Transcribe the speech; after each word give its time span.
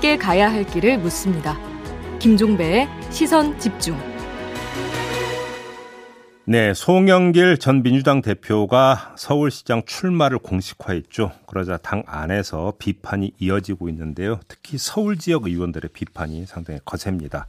함께 0.00 0.16
가야 0.16 0.50
할 0.50 0.64
길을 0.64 0.98
묻습니다. 0.98 1.58
김종배의 2.20 2.88
시선 3.10 3.58
집중. 3.58 3.98
네, 6.46 6.72
송영길 6.72 7.58
전 7.58 7.82
민주당 7.82 8.22
대표가 8.22 9.14
서울시장 9.18 9.82
출마를 9.84 10.38
공식화했죠. 10.38 11.32
그러자 11.46 11.76
당 11.76 12.02
안에서 12.06 12.72
비판이 12.78 13.32
이어지고 13.38 13.90
있는데요. 13.90 14.40
특히 14.48 14.78
서울 14.78 15.18
지역 15.18 15.44
의원들의 15.44 15.90
비판이 15.92 16.46
상당히 16.46 16.80
거셉니다. 16.86 17.46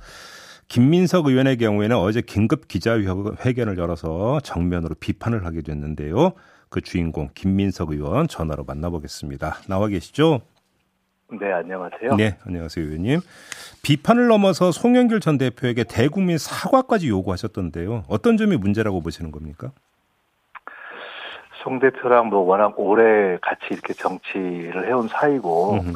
김민석 0.67 1.27
의원의 1.27 1.57
경우에는 1.57 1.95
어제 1.95 2.19
긴급 2.19 2.67
기자회견을 2.67 3.77
열어서 3.77 4.41
정면으로 4.41 4.95
비판을 4.95 5.45
하게 5.45 5.61
됐는데요. 5.61 6.33
그 6.71 6.79
주인공 6.79 7.29
김민석 7.35 7.91
의원 7.91 8.27
전화로 8.29 8.63
만나보겠습니다. 8.63 9.57
나와 9.67 9.87
계시죠? 9.89 10.39
네, 11.39 11.51
안녕하세요. 11.51 12.15
네, 12.15 12.37
안녕하세요, 12.45 12.85
의원님. 12.85 13.19
비판을 13.83 14.27
넘어서 14.27 14.71
송영길 14.71 15.19
전 15.19 15.37
대표에게 15.37 15.83
대국민 15.83 16.37
사과까지 16.37 17.09
요구하셨던데요. 17.09 18.05
어떤 18.07 18.37
점이 18.37 18.55
문제라고 18.55 19.01
보시는 19.01 19.31
겁니까? 19.31 19.71
송 21.61 21.79
대표랑 21.79 22.29
뭐 22.29 22.39
워낙 22.39 22.73
오래 22.77 23.37
같이 23.41 23.65
이렇게 23.71 23.93
정치를 23.93 24.87
해온 24.87 25.09
사이고, 25.09 25.73
음흠. 25.73 25.93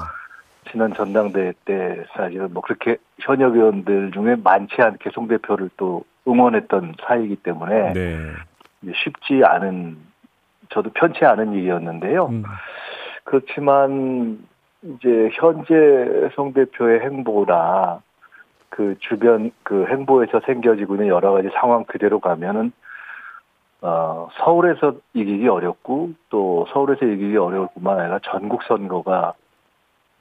지난 0.72 0.94
전당대회 0.94 1.54
때 1.64 2.04
사실은 2.16 2.54
뭐 2.54 2.62
그렇게 2.62 2.98
현역 3.20 3.56
의원들 3.56 4.12
중에 4.12 4.36
많지 4.36 4.76
않게 4.78 5.12
송 5.14 5.30
대표를 5.30 5.70
또 5.78 6.04
응원했던 6.28 6.96
사이이기 7.08 7.38
때문에 7.38 7.94
네. 7.94 8.18
쉽지 8.84 9.42
않은 9.46 9.98
저도 10.70 10.92
편치 10.94 11.26
않은 11.26 11.54
일이었는데요. 11.54 12.28
음. 12.28 12.44
그렇지만 13.24 14.40
이제 14.84 15.30
현재 15.34 16.30
송 16.36 16.54
대표의 16.54 17.02
행보나 17.02 18.02
그 18.70 18.96
주변 19.00 19.52
그 19.64 19.86
행보에서 19.88 20.42
생겨지고 20.46 20.96
있는 20.96 21.08
여러 21.08 21.32
가지 21.32 21.50
상황 21.54 21.86
그대로 21.86 22.20
가면은 22.20 22.72
어 23.82 24.30
서울에서 24.38 24.96
이기기 25.14 25.48
어렵고 25.48 26.12
또 26.30 26.66
서울에서 26.72 27.06
이기기 27.06 27.38
어려울 27.38 27.68
뿐만 27.74 28.00
아니라 28.00 28.20
전국 28.24 28.64
선거가 28.64 29.34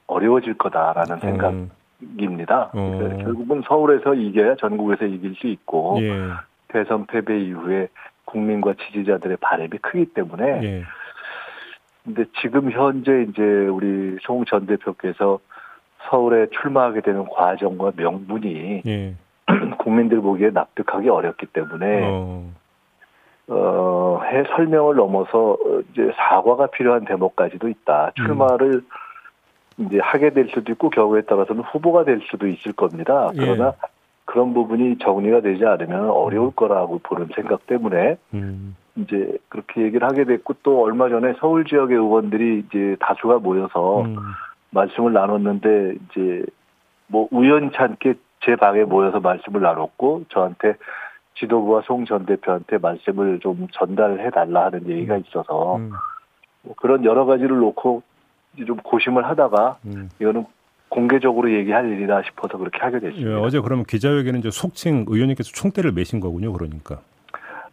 어려워질 0.07 0.55
거다라는 0.55 1.17
음. 1.17 1.59
생각입니다. 2.01 2.71
음. 2.75 3.19
결국은 3.23 3.63
서울에서 3.67 4.15
이겨야 4.15 4.57
전국에서 4.57 5.07
이길 5.07 5.35
수 5.35 5.47
있고 5.47 5.99
예. 6.01 6.31
대선 6.69 7.07
패배 7.07 7.41
이후에 7.41 7.89
국민과 8.35 8.75
지지자들의 8.75 9.37
바람이 9.41 9.71
크기 9.81 10.07
때문에 10.07 10.61
예. 10.65 10.85
근데 12.05 12.25
지금 12.43 12.71
현재 12.71 13.27
이제 13.31 13.43
우리 13.43 14.19
송 14.23 14.45
전 14.45 14.67
대표께서 14.67 15.39
서울에 16.11 16.49
출마하게 16.51 17.01
되는 17.01 17.25
과정과 17.27 17.93
명분이 17.97 18.83
예. 18.87 19.15
국민들 19.79 20.21
보기에 20.21 20.51
납득하기 20.51 21.09
어렵기 21.09 21.47
때문에 21.47 22.01
어. 22.05 22.51
어, 23.47 24.21
해 24.25 24.43
설명을 24.57 24.97
넘어서 24.97 25.57
이제 25.93 26.11
사과가 26.17 26.69
필요한 26.69 27.05
대목까지도 27.05 27.69
있다. 27.69 28.13
출마를 28.17 28.83
음. 29.79 29.87
이제 29.87 29.99
하게 30.01 30.31
될 30.31 30.49
수도 30.49 30.73
있고 30.73 30.89
경우에 30.91 31.23
따라서는 31.23 31.63
후보가 31.63 32.05
될 32.05 32.21
수도 32.31 32.47
있을 32.49 32.73
겁니다. 32.73 33.31
예. 33.35 33.39
그러나 33.39 33.69
예. 33.69 33.94
그런 34.35 34.53
부분이 34.53 34.99
정리가 34.99 35.43
되지 35.43 35.65
않으면 35.65 36.11
어려울 36.11 36.47
음. 36.49 36.53
거라고 36.57 36.99
보는 37.05 37.29
생각 37.37 37.69
때문에 37.69 38.17
음. 38.35 38.75
이제 38.97 39.39
그렇게 39.49 39.83
얘기를 39.83 40.05
하게 40.05 40.25
됐고 40.25 40.55
또 40.65 40.83
얼마 40.83 41.09
전에 41.09 41.35
서울 41.39 41.65
지역의 41.65 41.97
의원들이 41.97 42.65
이제 42.67 42.97
다수가 42.99 43.39
모여서 43.39 44.01
음. 44.03 44.17
말씀을 44.71 45.13
나눴는데 45.13 45.95
이제 46.11 46.45
뭐 47.07 47.29
우연찮게 47.31 48.15
제 48.41 48.57
방에 48.57 48.83
모여서 48.83 49.21
말씀을 49.21 49.61
나눴고 49.61 50.25
저한테 50.31 50.75
지도부와 51.37 51.83
송 51.83 52.05
전 52.05 52.27
대표한테 52.27 52.79
말씀을 52.79 53.39
좀 53.39 53.69
전달해 53.71 54.31
달라 54.31 54.65
하는 54.65 54.89
얘기가 54.89 55.15
음. 55.15 55.23
있어서 55.25 55.77
음. 55.77 55.93
뭐 56.63 56.75
그런 56.77 57.05
여러 57.05 57.25
가지를 57.25 57.57
놓고 57.59 58.03
좀 58.67 58.79
고심을 58.79 59.29
하다가 59.29 59.77
음. 59.87 60.09
이거는 60.21 60.45
공개적으로 60.89 61.53
얘기할 61.53 61.91
일이다 61.91 62.23
싶어서 62.23 62.59
그렇게 62.59 62.79
하게 62.79 63.01
됐습니다. 63.01 63.31
예, 63.31 63.35
어제 63.35 63.61
그러면 63.61 63.85
기자회견은 63.85 64.41
이제 64.41 64.51
속칭 64.51 65.07
의원님께서 65.09 65.51
총대를 65.53 65.93
매신 65.93 66.21
거군요, 66.21 66.53
그러니까. 66.53 67.01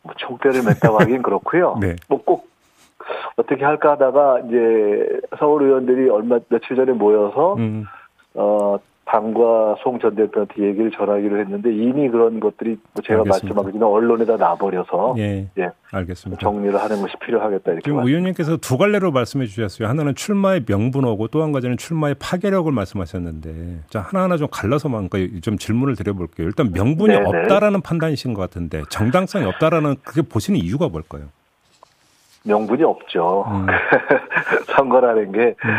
뭐 0.01 0.13
총대를 0.17 0.61
맸다고 0.61 0.99
하긴 0.99 1.21
그렇고요. 1.21 1.77
네. 1.81 1.95
뭐꼭 2.07 2.49
어떻게 3.35 3.63
할까 3.63 3.91
하다가 3.91 4.39
이제 4.47 5.21
서울 5.37 5.63
의원들이 5.63 6.09
얼마 6.09 6.39
며칠 6.49 6.75
전에 6.75 6.93
모여서 6.93 7.55
음. 7.55 7.85
어 8.33 8.77
당과 9.11 9.75
송 9.83 9.99
전 9.99 10.15
대표한테 10.15 10.63
얘기를 10.63 10.89
전하기로 10.91 11.39
했는데 11.41 11.69
이미 11.73 12.07
그런 12.09 12.39
것들이 12.39 12.77
뭐 12.93 13.03
제가 13.03 13.23
말씀하기는 13.25 13.83
언론에다 13.85 14.37
놔버려서 14.37 15.15
예, 15.17 15.49
예, 15.59 15.69
알겠습니다. 15.91 16.39
정리를 16.41 16.79
하는 16.81 17.01
것이 17.01 17.13
필요하겠다 17.19 17.71
이렇게. 17.71 17.83
지금 17.83 17.97
말씀. 17.97 18.07
의원님께서 18.09 18.57
두 18.57 18.77
갈래로 18.77 19.11
말씀해 19.11 19.45
주셨어요. 19.47 19.89
하나는 19.89 20.15
출마의 20.15 20.63
명분하고 20.67 21.27
또 21.27 21.41
한 21.41 21.51
가지는 21.51 21.75
출마의 21.75 22.15
파괴력을 22.19 22.71
말씀하셨는데 22.71 23.81
자 23.89 23.99
하나하나 23.99 24.37
좀 24.37 24.47
갈라서만 24.49 25.09
그러니까 25.09 25.39
좀 25.41 25.57
질문을 25.57 25.95
드려볼게요. 25.95 26.47
일단 26.47 26.71
명분이 26.71 27.13
네네. 27.13 27.25
없다라는 27.27 27.81
판단이신 27.81 28.33
것 28.33 28.41
같은데 28.41 28.83
정당성이 28.89 29.45
없다라는 29.45 29.95
그게 30.03 30.21
보시는 30.21 30.59
이유가 30.59 30.87
뭘까요? 30.87 31.23
명분이 32.45 32.83
없죠. 32.83 33.43
음. 33.47 33.67
선거라는 34.75 35.31
게 35.33 35.39
음. 35.65 35.71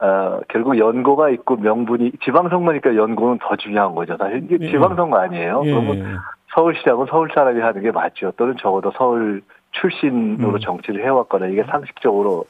어, 0.00 0.40
결국 0.48 0.78
연고가 0.78 1.30
있고 1.30 1.56
명분이 1.56 2.12
지방선거니까 2.24 2.96
연고는 2.96 3.38
더 3.40 3.56
중요한 3.56 3.94
거죠. 3.94 4.16
사실 4.18 4.44
이게 4.44 4.58
예. 4.60 4.70
지방선거 4.70 5.16
아니에요. 5.16 5.62
예. 5.64 5.70
그러면 5.70 6.18
서울시장은 6.54 7.06
서울 7.08 7.30
사람이 7.34 7.60
하는 7.60 7.82
게 7.82 7.90
맞죠. 7.90 8.32
또는 8.36 8.56
적어도 8.58 8.92
서울 8.96 9.42
출신으로 9.72 10.52
음. 10.54 10.58
정치를 10.58 11.02
해왔거나 11.04 11.46
이게 11.46 11.62
상식적으로 11.64 12.44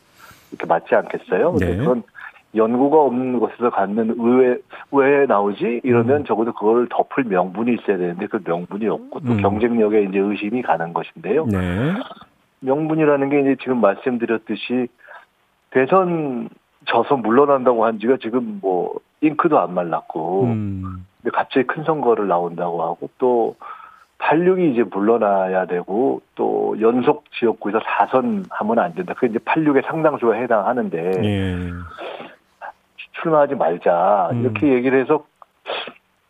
이렇게 0.50 0.66
맞지 0.66 0.94
않겠어요? 0.94 1.56
네. 1.58 1.76
그건 1.76 2.02
연구가 2.54 2.98
없는 3.02 3.38
곳에서 3.38 3.70
갖는 3.70 4.14
의회 4.18 4.58
왜 4.90 5.26
나오지 5.26 5.82
이러면 5.84 6.18
음. 6.18 6.24
적어도 6.24 6.52
그걸 6.52 6.88
덮을 6.88 7.24
명분이 7.24 7.74
있어야 7.74 7.98
되는데 7.98 8.26
그 8.26 8.40
명분이 8.44 8.88
없고 8.88 9.20
또 9.20 9.32
음. 9.32 9.42
경쟁력에 9.42 10.04
이제 10.04 10.18
의심이 10.18 10.62
가는 10.62 10.92
것인데요. 10.92 11.46
네. 11.46 11.94
명분이라는 12.60 13.28
게 13.28 13.40
이제 13.40 13.56
지금 13.60 13.80
말씀드렸듯이 13.80 14.88
대선 15.70 16.48
져서 16.86 17.16
물러난다고 17.16 17.84
한 17.84 17.98
지가 17.98 18.16
지금 18.20 18.58
뭐 18.60 18.94
잉크도 19.20 19.58
안 19.58 19.74
말랐고 19.74 20.44
음. 20.44 21.06
근데 21.22 21.36
갑자기 21.36 21.66
큰 21.66 21.84
선거를 21.84 22.28
나온다고 22.28 22.82
하고 22.82 23.10
또 23.18 23.56
86이 24.18 24.72
이제 24.72 24.82
물러나야 24.82 25.66
되고 25.66 26.22
또 26.34 26.76
연속 26.80 27.24
지역구에서 27.32 27.80
4선 27.80 28.46
하면 28.48 28.78
안 28.78 28.94
된다. 28.94 29.14
그게 29.14 29.28
이제 29.28 29.38
86의 29.40 29.84
상당수가 29.86 30.34
해당하는데 30.34 31.12
예. 31.22 31.70
출마하지 33.12 33.54
말자 33.56 34.30
음. 34.32 34.40
이렇게 34.42 34.68
얘기를 34.72 35.00
해서 35.00 35.24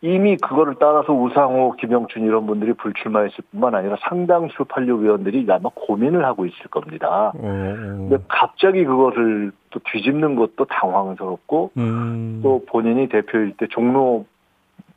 이미 0.07 0.37
그거를 0.37 0.75
따라서 0.79 1.11
우상호, 1.11 1.73
김영춘 1.73 2.23
이런 2.23 2.45
분들이 2.47 2.73
불출마했을 2.73 3.43
뿐만 3.51 3.75
아니라 3.75 3.97
상당수 4.07 4.65
86 4.65 5.03
의원들이 5.03 5.45
아마 5.49 5.69
고민을 5.73 6.23
하고 6.23 6.45
있을 6.45 6.67
겁니다. 6.67 7.33
음. 7.43 8.07
근데 8.09 8.23
갑자기 8.27 8.85
그것을 8.85 9.51
또 9.71 9.79
뒤집는 9.91 10.35
것도 10.35 10.65
당황스럽고 10.65 11.71
음. 11.77 12.39
또 12.41 12.63
본인이 12.67 13.09
대표일 13.09 13.57
때 13.57 13.67
종로 13.69 14.25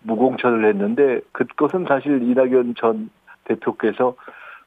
무공천을 0.03 0.69
했는데 0.69 1.21
그것은 1.32 1.87
사실 1.88 2.22
이낙연 2.22 2.75
전 2.78 3.10
대표께서 3.44 4.15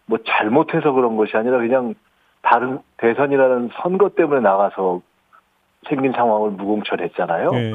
뭐 0.05 0.19
잘못해서 0.25 0.91
그런 0.91 1.15
것이 1.15 1.37
아니라 1.37 1.57
그냥 1.57 1.95
다른 2.41 2.79
대선이라는 2.97 3.69
선거 3.81 4.09
때문에 4.09 4.41
나가서 4.41 5.01
생긴 5.87 6.11
상황을 6.11 6.51
무공천했잖아요. 6.51 7.51
네. 7.51 7.73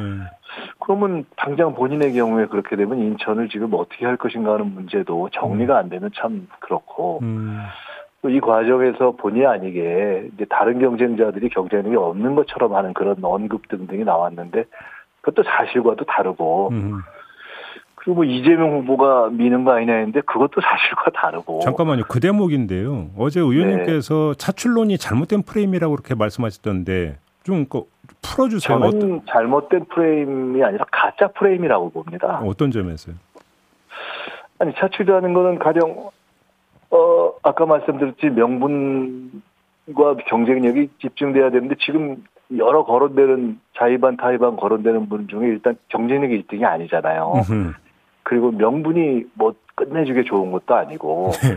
그러면 0.79 1.25
당장 1.37 1.75
본인의 1.75 2.13
경우에 2.15 2.47
그렇게 2.47 2.77
되면 2.77 2.99
인천을 2.99 3.49
지금 3.49 3.75
어떻게 3.75 4.07
할 4.07 4.17
것인가 4.17 4.55
하는 4.55 4.75
문제도 4.75 5.29
정리가 5.33 5.77
안 5.77 5.89
되면 5.89 6.11
참 6.15 6.49
그렇고 6.61 7.21
음. 7.23 7.59
또이 8.23 8.41
과정에서 8.41 9.13
본의 9.13 9.47
아니게 9.47 10.31
이제 10.35 10.45
다른 10.49 10.81
경쟁자들이 10.81 11.49
경쟁력이 11.51 11.97
없는 11.97 12.35
것처럼 12.35 12.75
하는 12.75 12.93
그런 12.93 13.17
언급 13.23 13.69
등등이 13.69 14.05
나왔는데 14.05 14.65
그것도 15.21 15.49
사실과도 15.49 16.05
다르고 16.05 16.71
음. 16.73 17.01
그리고 17.95 18.15
뭐 18.15 18.25
이재명 18.25 18.79
후보가 18.79 19.31
미는 19.31 19.65
거 19.65 19.73
아니냐 19.73 19.93
했는데 19.93 20.21
그것도 20.23 20.61
사실과 20.63 21.11
다르고 21.13 21.61
잠깐만요 21.61 22.05
그 22.09 22.21
대목인데요 22.21 23.11
어제 23.17 23.41
의원님께서 23.41 24.35
네. 24.37 24.39
차출론이 24.39 24.99
잘못된 24.99 25.43
프레임이라고 25.43 25.95
그렇게 25.95 26.15
말씀하셨던데 26.15 27.19
좀 27.49 27.65
그, 27.67 27.85
풀어주세요. 28.21 28.79
저는 28.79 28.87
어떤... 28.87 29.21
잘못된 29.27 29.87
프레임이 29.87 30.63
아니라 30.63 30.85
가짜 30.93 31.29
프레임이라고 31.29 31.89
봅니다. 31.89 32.43
어떤 32.45 32.71
점에서요? 32.71 33.15
아니 34.59 34.75
차출이라는 34.75 35.33
거는 35.33 35.59
가령 35.59 36.11
어 36.91 37.33
아까 37.43 37.65
말씀드렸지 37.65 38.27
명분이 38.27 39.31
경쟁력이 40.29 40.91
집중돼야 41.01 41.51
되는데 41.51 41.77
지금 41.81 42.23
여러 42.59 42.85
거론되는 42.85 43.61
자의반 43.79 44.19
타의반 44.19 44.57
거론되는 44.57 45.09
분 45.09 45.27
중에 45.29 45.47
일단 45.49 45.79
경쟁력이 45.89 46.43
1등이 46.43 46.65
아니잖아요. 46.65 47.33
그리고 48.25 48.51
명분이 48.51 49.25
뭐 49.33 49.55
끝내주게 49.75 50.25
좋은 50.25 50.53
것도 50.53 50.75
아니고 50.75 51.33
네. 51.43 51.57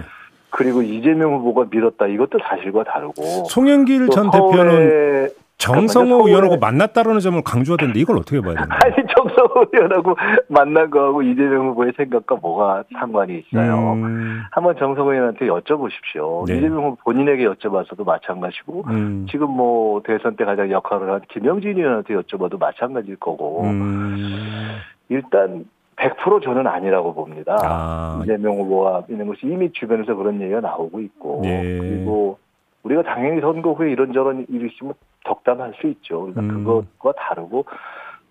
그리고 0.51 0.81
이재명 0.81 1.33
후보가 1.33 1.67
밀었다 1.69 2.07
이것도 2.07 2.39
사실과 2.47 2.85
다르고 2.85 3.45
송영길 3.49 4.09
전 4.09 4.31
대표는 4.31 5.40
정성호 5.61 6.27
의원하고 6.27 6.57
만났다라는 6.57 7.19
점을 7.19 7.39
강조가 7.43 7.77
되는데 7.77 7.99
이걸 7.99 8.17
어떻게 8.17 8.41
봐야 8.41 8.55
되나요? 8.55 8.79
아니 8.83 8.95
정성호 9.15 9.67
의원하고 9.71 10.15
만난 10.47 10.89
거하고 10.89 11.21
이재명 11.21 11.69
후보의 11.69 11.93
생각과 11.95 12.35
뭐가 12.37 12.83
상관이 12.93 13.39
있어요. 13.39 13.93
음. 13.93 14.41
한번 14.51 14.75
정성호 14.77 15.11
의원한테 15.13 15.45
여쭤보십시오. 15.45 16.47
네. 16.47 16.57
이재명 16.57 16.83
후보 16.85 16.95
본인에게 17.03 17.45
여쭤봐서도 17.47 18.05
마찬가지고 18.05 18.85
음. 18.87 19.27
지금 19.29 19.51
뭐 19.51 20.01
대선 20.03 20.35
때 20.35 20.45
가장 20.45 20.71
역할을 20.71 21.11
한 21.11 21.21
김영진 21.29 21.77
의원한테 21.77 22.15
여쭤봐도 22.15 22.59
마찬가지일 22.59 23.17
거고 23.17 23.63
음. 23.63 24.77
일단 25.09 25.65
100% 25.95 26.43
저는 26.43 26.65
아니라고 26.65 27.13
봅니다. 27.13 27.55
아. 27.61 28.19
이재명 28.23 28.57
후보와 28.57 29.03
있는 29.09 29.27
것이 29.27 29.41
이미 29.43 29.71
주변에서 29.71 30.15
그런 30.15 30.41
얘기가 30.41 30.59
나오고 30.61 30.99
있고 31.01 31.41
네. 31.43 31.77
그리고 31.77 32.39
우리가 32.83 33.03
당연히 33.03 33.41
선거 33.41 33.73
후에 33.73 33.91
이런저런 33.91 34.45
일이 34.49 34.71
있으면 34.73 34.93
덕담할 35.23 35.73
수 35.79 35.87
있죠. 35.87 36.21
그러니까 36.21 36.41
음. 36.41 36.63
그것과 36.63 37.13
다르고 37.13 37.65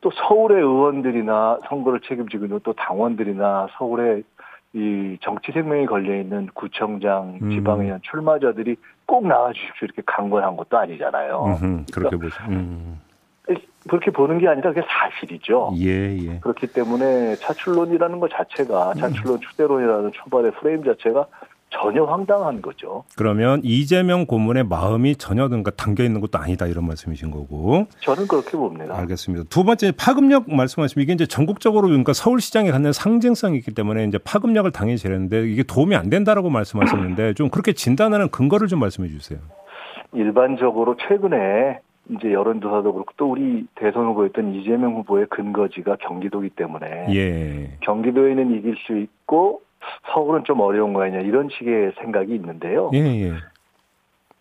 또 0.00 0.10
서울의 0.10 0.58
의원들이나 0.58 1.58
선거를 1.68 2.00
책임지고 2.00 2.46
있는 2.46 2.60
또 2.62 2.72
당원들이나 2.72 3.68
서울의 3.72 4.24
이 4.72 5.18
정치 5.20 5.52
생명이 5.52 5.86
걸려 5.86 6.16
있는 6.16 6.48
구청장, 6.54 7.38
음. 7.42 7.50
지방의원 7.50 8.00
출마자들이 8.02 8.76
꼭 9.04 9.26
나와 9.26 9.52
주십시오 9.52 9.86
이렇게 9.86 10.02
강권한 10.06 10.56
것도 10.56 10.78
아니잖아요. 10.78 11.44
음흠, 11.44 11.84
그렇게 11.92 12.16
그러니까 12.16 12.18
보죠. 12.18 12.50
음. 12.50 13.00
그렇게 13.88 14.10
보는 14.10 14.38
게 14.38 14.46
아니라 14.46 14.72
그게 14.72 14.86
사실이죠. 14.86 15.72
예, 15.78 16.16
예. 16.18 16.38
그렇기 16.40 16.68
때문에 16.68 17.36
차출론이라는 17.36 18.20
것 18.20 18.30
자체가 18.30 18.94
차출론 18.94 19.36
음. 19.36 19.40
추대론이라는 19.40 20.12
초반의 20.12 20.52
프레임 20.52 20.84
자체가 20.84 21.26
전혀 21.70 22.04
황당한 22.04 22.60
거죠. 22.60 23.04
그러면 23.16 23.60
이재명 23.62 24.26
고문의 24.26 24.64
마음이 24.64 25.16
전혀 25.16 25.46
그러니까 25.48 25.70
담겨 25.70 26.02
있는 26.02 26.20
것도 26.20 26.38
아니다 26.38 26.66
이런 26.66 26.86
말씀이신 26.86 27.30
거고. 27.30 27.86
저는 28.00 28.26
그렇게 28.26 28.56
봅니다. 28.56 28.96
알겠습니다. 28.98 29.44
두 29.48 29.64
번째 29.64 29.92
파급력 29.96 30.52
말씀하시면 30.52 31.02
이게 31.02 31.12
이제 31.12 31.26
전국적으로 31.26 31.88
그러니까 31.88 32.12
서울시장에 32.12 32.70
갖는 32.70 32.92
상징성이 32.92 33.58
있기 33.58 33.72
때문에 33.74 34.04
이제 34.04 34.18
파급력을 34.18 34.70
당연히 34.72 34.98
재는데 34.98 35.48
이게 35.48 35.62
도움이 35.62 35.94
안 35.94 36.10
된다라고 36.10 36.50
말씀하셨는데 36.50 37.34
좀 37.34 37.50
그렇게 37.50 37.72
진단하는 37.72 38.28
근거를 38.30 38.66
좀 38.66 38.80
말씀해 38.80 39.08
주세요. 39.08 39.38
일반적으로 40.12 40.96
최근에 41.08 41.78
이제 42.10 42.32
여론조사도 42.32 42.92
그렇고 42.92 43.12
또 43.16 43.30
우리 43.30 43.66
대선 43.76 44.06
후보였던 44.06 44.54
이재명 44.54 44.96
후보의 44.96 45.26
근거지가 45.30 45.96
경기도이기 46.00 46.56
때문에 46.56 47.06
예. 47.14 47.76
경기도에는 47.82 48.56
이길 48.56 48.74
수 48.84 48.98
있고 48.98 49.62
서울은 50.12 50.44
좀 50.44 50.60
어려운 50.60 50.92
거 50.92 51.02
아니냐 51.02 51.20
이런 51.20 51.48
식의 51.50 51.92
생각이 52.00 52.34
있는데요. 52.34 52.90
예, 52.94 52.98
예. 52.98 53.32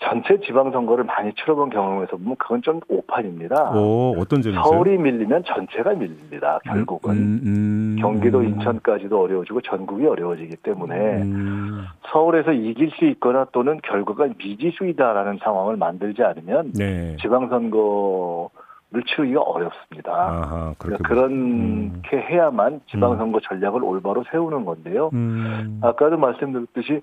전체 0.01 0.39
지방선거를 0.39 1.03
많이 1.03 1.33
치러본 1.33 1.71
경험에서 1.71 2.15
보면 2.15 2.37
그건 2.37 2.61
좀 2.61 2.79
오판입니다. 2.87 3.71
오, 3.75 4.15
어떤 4.17 4.41
점이죠? 4.41 4.61
서울이 4.63 4.97
밀리면 4.97 5.43
전체가 5.45 5.93
밀립니다. 5.93 6.59
결국은 6.63 7.11
음, 7.11 7.17
음, 7.17 7.47
음, 7.47 7.97
경기도, 7.99 8.41
인천까지도 8.41 9.21
어려워지고 9.21 9.59
전국이 9.61 10.05
어려워지기 10.05 10.55
때문에 10.63 10.95
음. 11.21 11.85
서울에서 12.11 12.53
이길 12.53 12.91
수 12.91 13.05
있거나 13.05 13.45
또는 13.51 13.79
결과가 13.83 14.29
미지수이다라는 14.37 15.39
상황을 15.43 15.75
만들지 15.75 16.23
않으면 16.23 16.71
네. 16.73 17.17
지방선거 17.19 18.49
를 18.53 18.68
치르기가 19.07 19.41
어렵습니다. 19.41 20.11
아하, 20.11 20.73
그러니까 20.79 21.07
그렇게 21.07 21.27
음. 21.35 22.01
해야만 22.11 22.81
지방선거 22.89 23.37
음. 23.37 23.41
전략을 23.43 23.83
올바로 23.83 24.23
세우는 24.31 24.65
건데요. 24.65 25.09
음. 25.13 25.79
아까도 25.83 26.17
말씀드렸듯이 26.17 27.01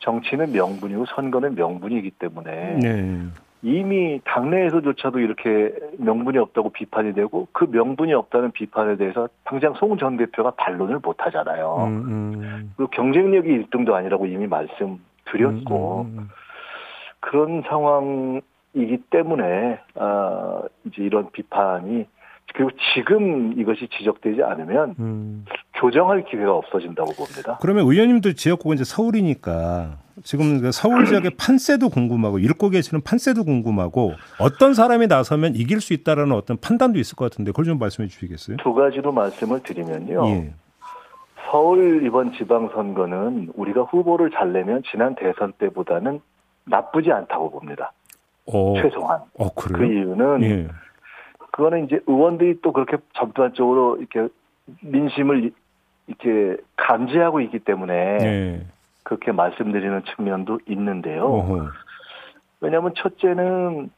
정치는 0.00 0.52
명분이고 0.52 1.06
선거는 1.06 1.54
명분이기 1.54 2.10
때문에 2.12 2.78
네. 2.82 3.22
이미 3.62 4.20
당내에서조차도 4.24 5.20
이렇게 5.20 5.72
명분이 5.96 6.36
없다고 6.36 6.68
비판이 6.70 7.14
되고 7.14 7.48
그 7.52 7.64
명분이 7.70 8.12
없다는 8.12 8.50
비판에 8.52 8.96
대해서 8.96 9.28
당장 9.44 9.72
송 9.74 9.96
전 9.96 10.18
대표가 10.18 10.50
반론을 10.50 10.98
못 11.02 11.16
하잖아요. 11.24 11.84
음, 11.86 12.04
음. 12.42 12.72
그리고 12.76 12.90
경쟁력이 12.90 13.48
1등도 13.48 13.94
아니라고 13.94 14.26
이미 14.26 14.46
말씀드렸고 14.46 16.02
음, 16.02 16.18
음, 16.18 16.28
그런 17.20 17.62
상황 17.66 18.42
이기 18.74 18.98
때문에 19.10 19.78
아 19.96 20.62
이제 20.86 21.02
이런 21.02 21.30
비판이 21.30 22.06
그리고 22.52 22.70
지금 22.94 23.58
이것이 23.58 23.88
지적되지 23.98 24.42
않으면 24.42 24.94
음. 25.00 25.44
교정할 25.74 26.24
기회가 26.24 26.54
없어진다고 26.54 27.12
봅니다. 27.12 27.58
그러면 27.60 27.86
의원님들 27.86 28.34
지역구가 28.34 28.74
이제 28.74 28.84
서울이니까 28.84 29.98
지금 30.22 30.60
그 30.60 30.70
서울 30.70 31.04
지역의 31.06 31.32
판세도 31.38 31.88
궁금하고 31.88 32.38
읽고 32.38 32.70
계시는 32.70 33.02
판세도 33.02 33.44
궁금하고 33.44 34.12
어떤 34.38 34.74
사람이 34.74 35.08
나서면 35.08 35.54
이길 35.56 35.80
수 35.80 35.94
있다라는 35.94 36.32
어떤 36.32 36.56
판단도 36.56 36.98
있을 36.98 37.16
것 37.16 37.30
같은데 37.30 37.50
그걸 37.50 37.64
좀 37.64 37.78
말씀해 37.78 38.08
주시겠어요? 38.08 38.58
두 38.58 38.72
가지로 38.72 39.10
말씀을 39.12 39.60
드리면요. 39.62 40.26
예. 40.28 40.54
서울 41.50 42.04
이번 42.06 42.32
지방선거는 42.32 43.52
우리가 43.54 43.82
후보를 43.82 44.30
잘 44.30 44.52
내면 44.52 44.82
지난 44.90 45.14
대선 45.14 45.52
때보다는 45.58 46.20
나쁘지 46.66 47.12
않다고 47.12 47.50
봅니다. 47.50 47.92
어. 48.46 48.74
최소한. 48.80 49.20
어, 49.38 49.52
그 49.54 49.84
이유는 49.84 50.42
예. 50.42 50.68
그거는 51.52 51.86
이제 51.86 52.00
의원들이 52.06 52.60
또 52.62 52.72
그렇게 52.72 52.96
전반적으로 53.14 53.96
이렇게 53.96 54.28
민심을 54.80 55.52
이렇게 56.06 56.62
감지하고 56.76 57.40
있기 57.42 57.60
때문에 57.60 58.18
예. 58.22 58.66
그렇게 59.02 59.32
말씀드리는 59.32 60.02
측면도 60.14 60.60
있는데요. 60.66 61.24
어허. 61.24 61.70
왜냐하면 62.60 62.92
첫째는 62.96 63.90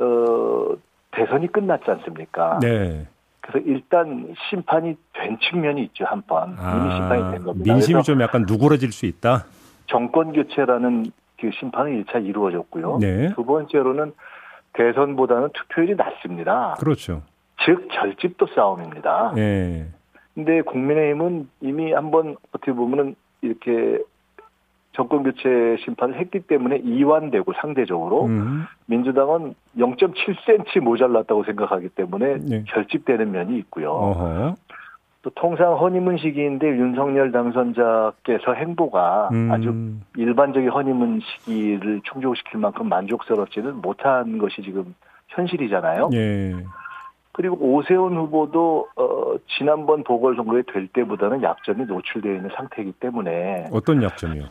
어 0.00 0.76
대선이 1.12 1.48
끝났지 1.48 1.90
않습니까? 1.90 2.58
네. 2.60 3.06
그래서 3.40 3.66
일단 3.66 4.34
심판이 4.48 4.96
된 5.12 5.38
측면이 5.38 5.82
있죠 5.84 6.04
한 6.06 6.22
번. 6.22 6.56
아, 6.58 6.76
이미 6.76 6.94
심판이 6.94 7.32
된 7.32 7.44
겁니다. 7.44 7.72
민심이 7.72 8.02
좀 8.02 8.20
약간 8.22 8.44
누그러질 8.48 8.90
수 8.90 9.06
있다. 9.06 9.44
정권 9.86 10.32
교체라는 10.32 11.12
그 11.44 11.50
심판은 11.58 12.04
1차 12.04 12.24
이루어졌고요. 12.24 12.98
네. 13.00 13.28
두 13.34 13.44
번째로는 13.44 14.12
대선보다는 14.72 15.50
투표율이 15.52 15.94
낮습니다. 15.94 16.74
그렇죠. 16.78 17.22
즉 17.64 17.88
결집도 17.90 18.46
싸움입니다. 18.54 19.32
네. 19.34 19.86
근데 20.34 20.62
국민의힘은 20.62 21.48
이미 21.60 21.92
한번 21.92 22.36
어떻게 22.52 22.72
보면은 22.72 23.14
이렇게 23.42 23.98
정권 24.92 25.22
교체 25.22 25.76
심판을 25.84 26.18
했기 26.18 26.40
때문에 26.40 26.78
이완되고 26.78 27.52
상대적으로 27.60 28.26
음. 28.26 28.64
민주당은 28.86 29.54
0.7cm 29.76 30.80
모자랐다고 30.80 31.44
생각하기 31.44 31.90
때문에 31.90 32.38
네. 32.38 32.64
결집되는 32.68 33.30
면이 33.30 33.58
있고요. 33.58 33.90
어허. 33.90 34.54
또 35.24 35.30
통상 35.30 35.78
허니문 35.78 36.18
시기인데 36.18 36.66
윤석열 36.68 37.32
당선자께서 37.32 38.52
행보가 38.52 39.30
음. 39.32 39.50
아주 39.50 40.20
일반적인 40.20 40.68
허니문 40.68 41.20
시기를 41.20 42.02
충족시킬 42.04 42.60
만큼 42.60 42.90
만족스럽지는 42.90 43.80
못한 43.80 44.36
것이 44.36 44.60
지금 44.60 44.94
현실이잖아요. 45.28 46.10
예. 46.12 46.54
그리고 47.32 47.56
오세훈 47.56 48.14
후보도 48.16 48.86
어 48.96 49.34
지난번 49.56 50.04
보궐선거에 50.04 50.62
될 50.70 50.88
때보다는 50.88 51.42
약점이 51.42 51.86
노출되어 51.86 52.34
있는 52.34 52.50
상태이기 52.54 52.92
때문에 53.00 53.70
어떤 53.72 54.02
약점이요? 54.02 54.44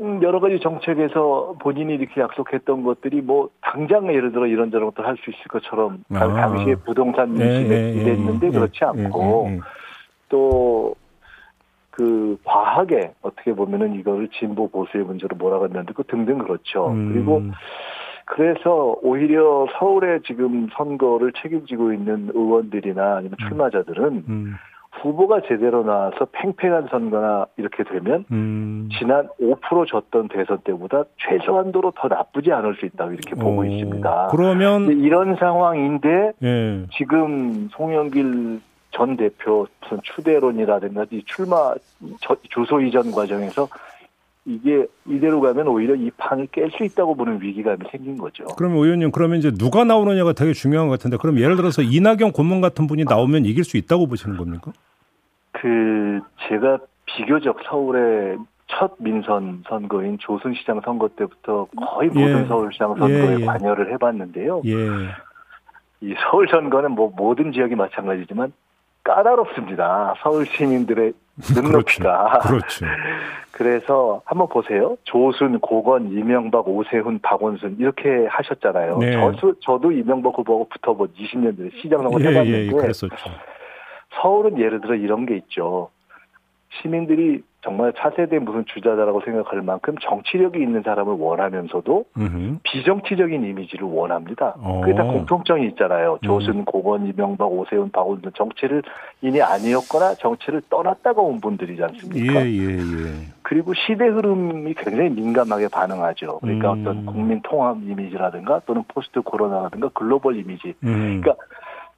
음, 0.00 0.22
여러 0.22 0.40
가지 0.40 0.58
정책에서 0.60 1.56
본인이 1.60 1.94
이렇게 1.94 2.20
약속했던 2.20 2.82
것들이 2.82 3.20
뭐 3.20 3.50
당장 3.60 4.08
예를 4.08 4.32
들어 4.32 4.46
이런저런 4.46 4.90
것들 4.90 5.06
할 5.06 5.16
수 5.16 5.30
있을 5.30 5.44
것처럼 5.48 6.02
아. 6.12 6.32
당시에 6.32 6.76
부동산 6.76 7.34
민심에 7.34 7.68
네, 7.68 7.92
기대했는데 7.92 8.46
네, 8.46 8.52
그렇지 8.52 8.84
않고 8.84 9.46
네, 9.50 9.58
또그 10.30 12.38
과하게 12.44 13.12
어떻게 13.20 13.52
보면은 13.52 13.94
이거를 13.94 14.28
진보 14.28 14.68
보수의 14.68 15.04
문제로 15.04 15.36
몰아갔는데 15.36 15.92
그 15.92 16.02
등등 16.04 16.38
그렇죠. 16.38 16.90
음. 16.90 17.12
그리고 17.12 17.42
그래서 18.24 18.96
오히려 19.02 19.66
서울에 19.78 20.20
지금 20.26 20.68
선거를 20.74 21.32
책임지고 21.42 21.92
있는 21.92 22.30
의원들이나 22.32 23.16
아니면 23.16 23.36
음. 23.40 23.48
출마자들은 23.48 24.24
음. 24.28 24.54
후보가 25.02 25.42
제대로 25.48 25.82
나와서 25.84 26.26
팽팽한 26.32 26.88
선거나 26.90 27.46
이렇게 27.56 27.82
되면 27.84 28.24
음. 28.30 28.88
지난 28.98 29.28
5% 29.40 29.86
졌던 29.88 30.28
대선 30.28 30.58
때보다 30.64 31.04
최소한도로 31.18 31.92
더 31.96 32.08
나쁘지 32.08 32.52
않을 32.52 32.76
수 32.76 32.86
있다고 32.86 33.12
이렇게 33.12 33.34
보고 33.34 33.60
오. 33.60 33.64
있습니다. 33.64 34.28
그러면 34.30 35.02
이런 35.02 35.36
상황인데 35.36 36.32
예. 36.42 36.86
지금 36.96 37.68
송영길 37.72 38.60
전 38.92 39.16
대표 39.16 39.66
무슨 39.80 39.98
추대론이라든가 40.02 41.06
이 41.10 41.22
출마 41.24 41.74
주소 42.50 42.80
이전 42.80 43.10
과정에서 43.10 43.66
이게 44.44 44.86
이대로 45.06 45.40
가면 45.40 45.68
오히려 45.68 45.94
이 45.94 46.10
판을 46.16 46.48
깰 46.48 46.76
수 46.76 46.84
있다고 46.84 47.14
보는 47.14 47.40
위기감이 47.40 47.78
생긴 47.90 48.18
거죠. 48.18 48.44
그러면 48.56 48.78
의원님 48.78 49.12
그러면 49.12 49.38
이제 49.38 49.52
누가 49.52 49.84
나오느냐가 49.84 50.32
되게 50.32 50.52
중요한 50.52 50.88
것 50.88 50.98
같은데 50.98 51.16
그럼 51.16 51.38
예를 51.38 51.56
들어서 51.56 51.82
이낙연 51.82 52.32
고문 52.32 52.60
같은 52.60 52.86
분이 52.86 53.04
나오면 53.04 53.44
이길 53.44 53.62
수 53.62 53.76
있다고 53.76 54.08
보시는 54.08 54.36
겁니까? 54.36 54.72
그 55.52 56.20
제가 56.48 56.78
비교적 57.06 57.58
서울의 57.68 58.38
첫 58.66 58.96
민선 58.98 59.62
선거인 59.68 60.18
조순시장 60.18 60.80
선거 60.84 61.08
때부터 61.08 61.66
거의 61.76 62.08
모든 62.08 62.42
예. 62.42 62.46
서울시장 62.46 62.96
선거에 62.96 63.36
예, 63.36 63.40
예. 63.40 63.44
관여를 63.44 63.92
해봤는데요. 63.92 64.62
예. 64.64 64.72
이 66.00 66.14
서울 66.18 66.48
선거는 66.48 66.92
뭐 66.92 67.12
모든 67.14 67.52
지역이 67.52 67.76
마찬가지지만 67.76 68.52
까다롭습니다. 69.04 70.14
서울 70.22 70.46
시민들의 70.46 71.12
눈높이가. 71.36 72.38
그렇죠. 72.40 72.86
그래서 73.52 74.22
한번 74.24 74.48
보세요. 74.48 74.96
조순, 75.04 75.60
고건, 75.60 76.10
이명박, 76.12 76.66
오세훈, 76.68 77.20
박원순 77.20 77.76
이렇게 77.78 78.26
하셨잖아요. 78.26 78.98
네. 78.98 79.12
저, 79.40 79.54
저도 79.60 79.92
이명박 79.92 80.38
후보하고 80.38 80.68
붙어본 80.68 81.12
20년 81.18 81.56
전에 81.56 81.70
시장 81.80 82.02
선거 82.02 82.20
예, 82.20 82.28
해봤는데 82.28 82.66
예, 82.66 82.70
그랬었죠. 82.70 83.30
서울은 84.20 84.58
예를 84.58 84.80
들어 84.80 84.94
이런 84.94 85.26
게 85.26 85.36
있죠. 85.36 85.90
시민들이 86.80 87.42
정말 87.62 87.92
차세대 87.96 88.40
무슨 88.40 88.64
주자다라고 88.66 89.20
생각할 89.24 89.62
만큼 89.62 89.94
정치력이 90.02 90.60
있는 90.60 90.82
사람을 90.82 91.14
원하면서도 91.14 92.04
음흠. 92.18 92.58
비정치적인 92.64 93.44
이미지를 93.44 93.86
원합니다. 93.86 94.56
어. 94.58 94.80
그게 94.80 94.94
다 94.94 95.04
공통점이 95.04 95.68
있잖아요. 95.68 96.14
음. 96.14 96.26
조순, 96.26 96.64
고건, 96.64 97.06
이명박, 97.06 97.46
오세훈, 97.52 97.90
박원순 97.92 98.32
정치를 98.34 98.82
인이 99.20 99.40
아니었거나 99.40 100.14
정치를 100.14 100.62
떠났다가 100.68 101.22
온 101.22 101.40
분들이지 101.40 101.80
예, 101.80 101.84
않습니까? 101.84 102.46
예, 102.46 102.50
예. 102.50 103.32
그리고 103.42 103.72
시대 103.74 104.06
흐름이 104.06 104.74
굉장히 104.74 105.10
민감하게 105.10 105.68
반응하죠. 105.68 106.40
그러니까 106.40 106.72
음. 106.72 106.80
어떤 106.80 107.06
국민 107.06 107.40
통합 107.42 107.76
이미지라든가 107.80 108.62
또는 108.66 108.82
포스트 108.88 109.20
코로나라든가 109.20 109.88
글로벌 109.94 110.36
이미지. 110.36 110.74
음. 110.82 111.20
그러니까 111.22 111.36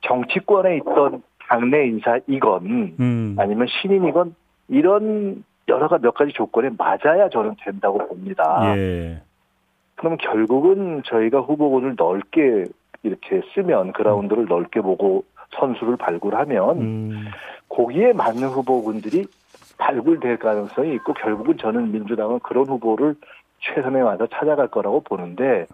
정치권에 0.03 0.77
있던 0.79 1.23
당내 1.49 1.87
인사이건 1.87 2.67
음. 3.01 3.37
아니면 3.39 3.67
신인이건 3.81 4.35
이런 4.69 5.45
여러 5.69 5.89
가지 5.89 6.03
몇 6.03 6.15
가지 6.15 6.33
조건에 6.33 6.71
맞아야 6.77 7.29
저는 7.29 7.57
된다고 7.65 7.99
봅니다. 8.07 8.77
예. 8.77 9.23
그러면 9.97 10.19
결국은 10.19 11.03
저희가 11.05 11.41
후보군을 11.41 11.95
넓게 11.97 12.65
이렇게 13.03 13.43
쓰면 13.55 13.93
그라운드를 13.93 14.47
넓게 14.47 14.81
보고 14.81 15.25
선수를 15.51 15.97
발굴하면 15.97 16.81
음. 16.81 17.25
거기에 17.69 18.13
맞는 18.13 18.49
후보군들이 18.49 19.27
발굴될 19.79 20.39
가능성이 20.39 20.95
있고 20.95 21.15
결국은 21.15 21.57
저는 21.59 21.93
민주당은 21.93 22.41
그런 22.41 22.67
후보를 22.67 23.15
최선에 23.61 24.01
와서 24.01 24.27
찾아갈 24.27 24.69
거라고 24.69 25.01
보는데 25.01 25.67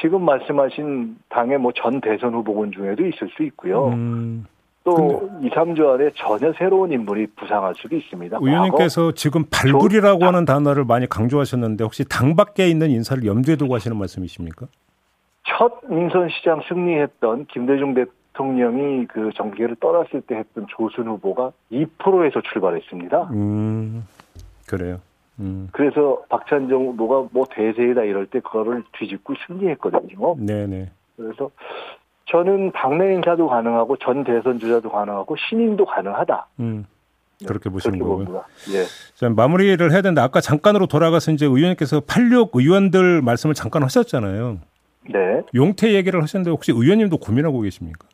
지금 0.00 0.24
말씀하신 0.24 1.16
당의 1.30 1.58
뭐 1.58 1.72
전 1.72 2.00
대선 2.00 2.34
후보군 2.34 2.72
중에도 2.72 3.06
있을 3.06 3.28
수 3.30 3.42
있고요. 3.44 3.88
음. 3.88 4.46
또 4.86 5.28
2, 5.42 5.50
3주 5.50 5.94
안에 5.94 6.12
전혀 6.14 6.52
새로운 6.52 6.92
인물이 6.92 7.26
부상할 7.34 7.74
수도 7.74 7.96
있습니다. 7.96 8.38
의원님께서 8.40 9.10
지금 9.12 9.44
발굴이라고 9.50 10.24
하는 10.24 10.44
단어를 10.44 10.84
많이 10.84 11.08
강조하셨는데 11.08 11.82
혹시 11.82 12.04
당 12.08 12.36
밖에 12.36 12.68
있는 12.68 12.90
인사를 12.90 13.26
염두에 13.26 13.56
두고 13.56 13.74
하시는 13.74 13.96
말씀이십니까? 13.96 14.66
첫 15.42 15.80
민선 15.88 16.28
시장 16.28 16.62
승리했던 16.68 17.46
김대중 17.46 17.94
대통령이 17.94 19.06
그 19.08 19.30
정계를 19.34 19.74
떠났을 19.80 20.20
때 20.20 20.36
했던 20.36 20.66
조순 20.68 21.08
후보가 21.08 21.50
2%에서 21.72 22.40
출발했습니다. 22.52 23.30
음. 23.32 24.06
그래요. 24.68 25.00
음. 25.40 25.68
그래서 25.72 26.22
박찬정 26.28 26.86
후보가 26.86 27.30
뭐 27.32 27.44
대세이다 27.50 28.04
이럴 28.04 28.26
때 28.26 28.38
그거를 28.38 28.84
뒤집고 28.96 29.34
승리했거든요. 29.48 30.36
네네. 30.38 30.90
그래서 31.16 31.50
저는 32.30 32.72
당내 32.72 33.14
인사도 33.14 33.48
가능하고 33.48 33.96
전 33.98 34.24
대선 34.24 34.58
주자도 34.58 34.90
가능하고 34.90 35.36
신인도 35.48 35.84
가능하다. 35.86 36.46
음. 36.60 36.86
그렇게 37.46 37.68
보시는 37.68 37.98
그렇게 37.98 38.24
거고요. 38.24 38.44
예. 38.72 38.84
자, 39.14 39.28
마무리를 39.28 39.92
해야 39.92 40.00
되는데 40.00 40.20
아까 40.22 40.40
잠깐으로 40.40 40.86
돌아가서 40.86 41.32
이제 41.32 41.44
의원님께서 41.44 42.00
86 42.00 42.52
의원들 42.54 43.20
말씀을 43.22 43.54
잠깐 43.54 43.82
하셨잖아요. 43.82 44.58
네. 45.10 45.42
용태 45.54 45.92
얘기를 45.92 46.22
하셨는데 46.22 46.50
혹시 46.50 46.72
의원님도 46.72 47.18
고민하고 47.18 47.60
계십니까? 47.60 48.08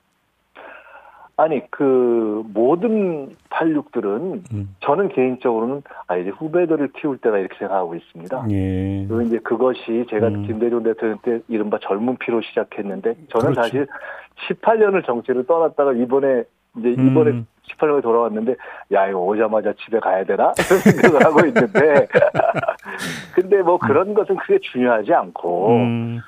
아니 1.37 1.63
그 1.71 2.43
모든 2.53 3.35
86들은 3.51 4.53
음. 4.53 4.75
저는 4.81 5.09
개인적으로는 5.09 5.83
아 6.07 6.17
이제 6.17 6.31
후배들을 6.31 6.93
키울 6.99 7.19
때가 7.19 7.39
이렇게 7.39 7.57
생각하고 7.59 7.95
있습니다. 7.95 8.47
예. 8.51 9.07
그리고 9.09 9.23
이제 9.23 9.39
그것이 9.39 10.07
제가 10.11 10.29
음. 10.29 10.47
김대중 10.47 10.83
대통령 10.83 11.19
때 11.23 11.41
이른바 11.49 11.79
젊은 11.81 12.17
피로 12.19 12.43
시작했는데 12.43 13.15
저는 13.31 13.53
그렇죠. 13.53 13.63
사실 13.63 13.87
18년을 14.49 15.07
정치를 15.07 15.47
떠났다가 15.47 15.95
이번에 15.95 16.45
이제 16.79 16.91
이번에 16.91 17.31
음. 17.31 17.47
18년에 17.69 18.03
돌아왔는데 18.03 18.57
야 18.93 19.09
이거 19.09 19.21
오자마자 19.21 19.73
집에 19.85 20.01
가야 20.01 20.25
되나 20.25 20.53
생각을 20.57 21.25
하고 21.25 21.47
있는데 21.47 22.09
근데 23.35 23.63
뭐 23.63 23.79
그런 23.79 24.15
것은 24.15 24.37
크게 24.37 24.59
중요하지 24.61 25.13
않고 25.15 25.69
음. 25.77 26.21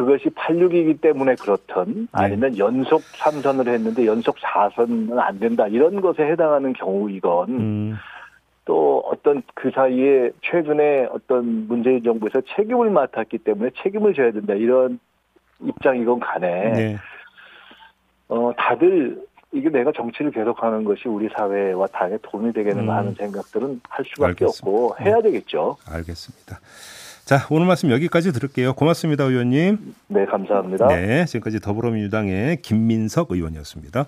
그것이 0.00 0.30
86이기 0.30 1.02
때문에 1.02 1.34
그렇든 1.34 2.08
아니면 2.12 2.56
연속 2.56 3.02
3선을 3.02 3.68
했는데 3.68 4.06
연속 4.06 4.36
4선은 4.36 5.18
안 5.18 5.38
된다 5.38 5.66
이런 5.68 6.00
것에 6.00 6.22
해당하는 6.22 6.72
경우이건 6.72 7.48
음. 7.50 7.96
또 8.64 9.00
어떤 9.04 9.42
그 9.52 9.70
사이에 9.74 10.30
최근에 10.40 11.08
어떤 11.12 11.68
문재인 11.68 12.02
정부에서 12.02 12.40
책임을 12.56 12.88
맡았기 12.88 13.38
때문에 13.38 13.72
책임을 13.82 14.14
져야 14.14 14.32
된다 14.32 14.54
이런 14.54 14.98
입장이건 15.60 16.20
간에 16.20 16.72
네. 16.72 16.96
어 18.28 18.52
다들 18.56 19.22
이게 19.52 19.68
내가 19.68 19.92
정치를 19.92 20.30
계속하는 20.30 20.84
것이 20.84 21.08
우리 21.08 21.28
사회와 21.36 21.88
당에 21.88 22.16
도움이 22.22 22.54
되겠는가 22.54 22.92
음. 22.92 22.98
하는 22.98 23.14
생각들은 23.14 23.82
할 23.86 24.04
수밖에 24.06 24.44
알겠습니다. 24.46 24.66
없고 24.66 24.96
해야 25.04 25.20
되겠죠. 25.20 25.76
알겠습니다. 25.86 26.58
자, 27.30 27.46
오늘 27.48 27.68
말씀 27.68 27.92
여기까지 27.92 28.32
들을게요. 28.32 28.72
고맙습니다, 28.72 29.22
의원님. 29.22 29.94
네 30.08 30.26
감사합니다. 30.26 30.88
네, 30.88 31.24
지금까지 31.26 31.60
더불어민주당의 31.60 32.60
김민석 32.60 33.30
의원이었습니다. 33.30 34.04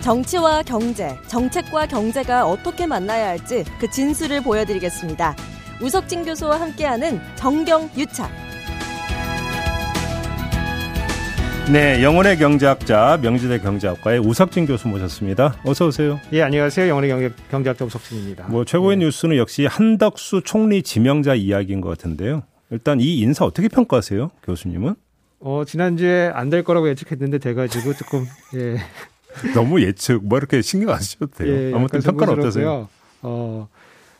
정치와 0.00 0.62
경제, 0.62 1.18
정책과 1.26 1.88
경제가 1.88 2.46
어떻게 2.46 2.86
만나야 2.86 3.28
할지 3.28 3.64
그 3.78 3.90
진수를 3.90 4.42
보여드리겠습니다. 4.42 5.36
우석진 5.82 6.24
교수와 6.24 6.58
함께하는 6.58 7.20
정경 7.34 7.90
유착. 7.98 8.30
네, 11.72 12.02
영혼의 12.02 12.36
경제학자 12.38 13.18
명지대 13.22 13.60
경제학과의 13.60 14.18
우석진 14.20 14.66
교수 14.66 14.88
모셨습니다. 14.88 15.54
어서 15.64 15.86
오세요. 15.86 16.18
예, 16.32 16.42
안녕하세요. 16.42 16.88
영원의 16.88 17.10
경제, 17.10 17.30
경제학자 17.50 17.84
우석진입니다. 17.84 18.48
뭐 18.48 18.64
최고의 18.64 18.96
예. 19.00 19.04
뉴스는 19.04 19.36
역시 19.36 19.66
한덕수 19.66 20.42
총리 20.44 20.82
지명자 20.82 21.34
이야기인 21.36 21.80
것 21.80 21.90
같은데요. 21.90 22.42
일단 22.70 23.00
이 23.00 23.18
인사 23.20 23.44
어떻게 23.44 23.68
평가하세요, 23.68 24.30
교수님은? 24.42 24.94
어, 25.40 25.62
지난주에 25.64 26.30
안 26.34 26.50
될 26.50 26.64
거라고 26.64 26.88
예측했는데 26.88 27.38
돼가지고 27.38 27.94
조금, 27.94 28.24
예. 28.56 28.76
너무 29.54 29.80
예측, 29.80 30.24
뭐 30.24 30.38
이렇게 30.38 30.62
신경 30.62 30.90
안 30.90 30.98
쓰셔도 31.00 31.28
돼요. 31.36 31.54
예, 31.70 31.72
아무튼 31.74 32.00
평가는 32.00 32.34
어떠세요? 32.38 32.88
어, 33.22 33.68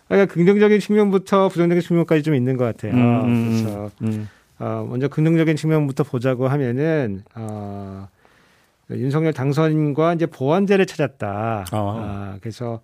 그러니까 0.09 0.33
긍정적인 0.33 0.79
측면부터 0.79 1.49
부정적인 1.49 1.83
측면까지 1.83 2.23
좀 2.23 2.35
있는 2.37 2.57
것 2.57 2.65
같아요. 2.65 2.93
음, 2.93 3.25
음, 3.25 3.63
그래서, 3.65 3.91
음. 4.03 4.29
어, 4.61 4.87
먼저 4.89 5.09
긍정적인 5.09 5.57
측면부터 5.57 6.05
보자고 6.05 6.47
하면은, 6.47 7.23
어, 7.35 8.09
윤석열 8.91 9.33
당선인과 9.33 10.15
이제 10.15 10.27
보완제를 10.27 10.85
찾았다. 10.85 11.65
아. 11.71 11.77
아, 11.77 12.37
그래서, 12.41 12.81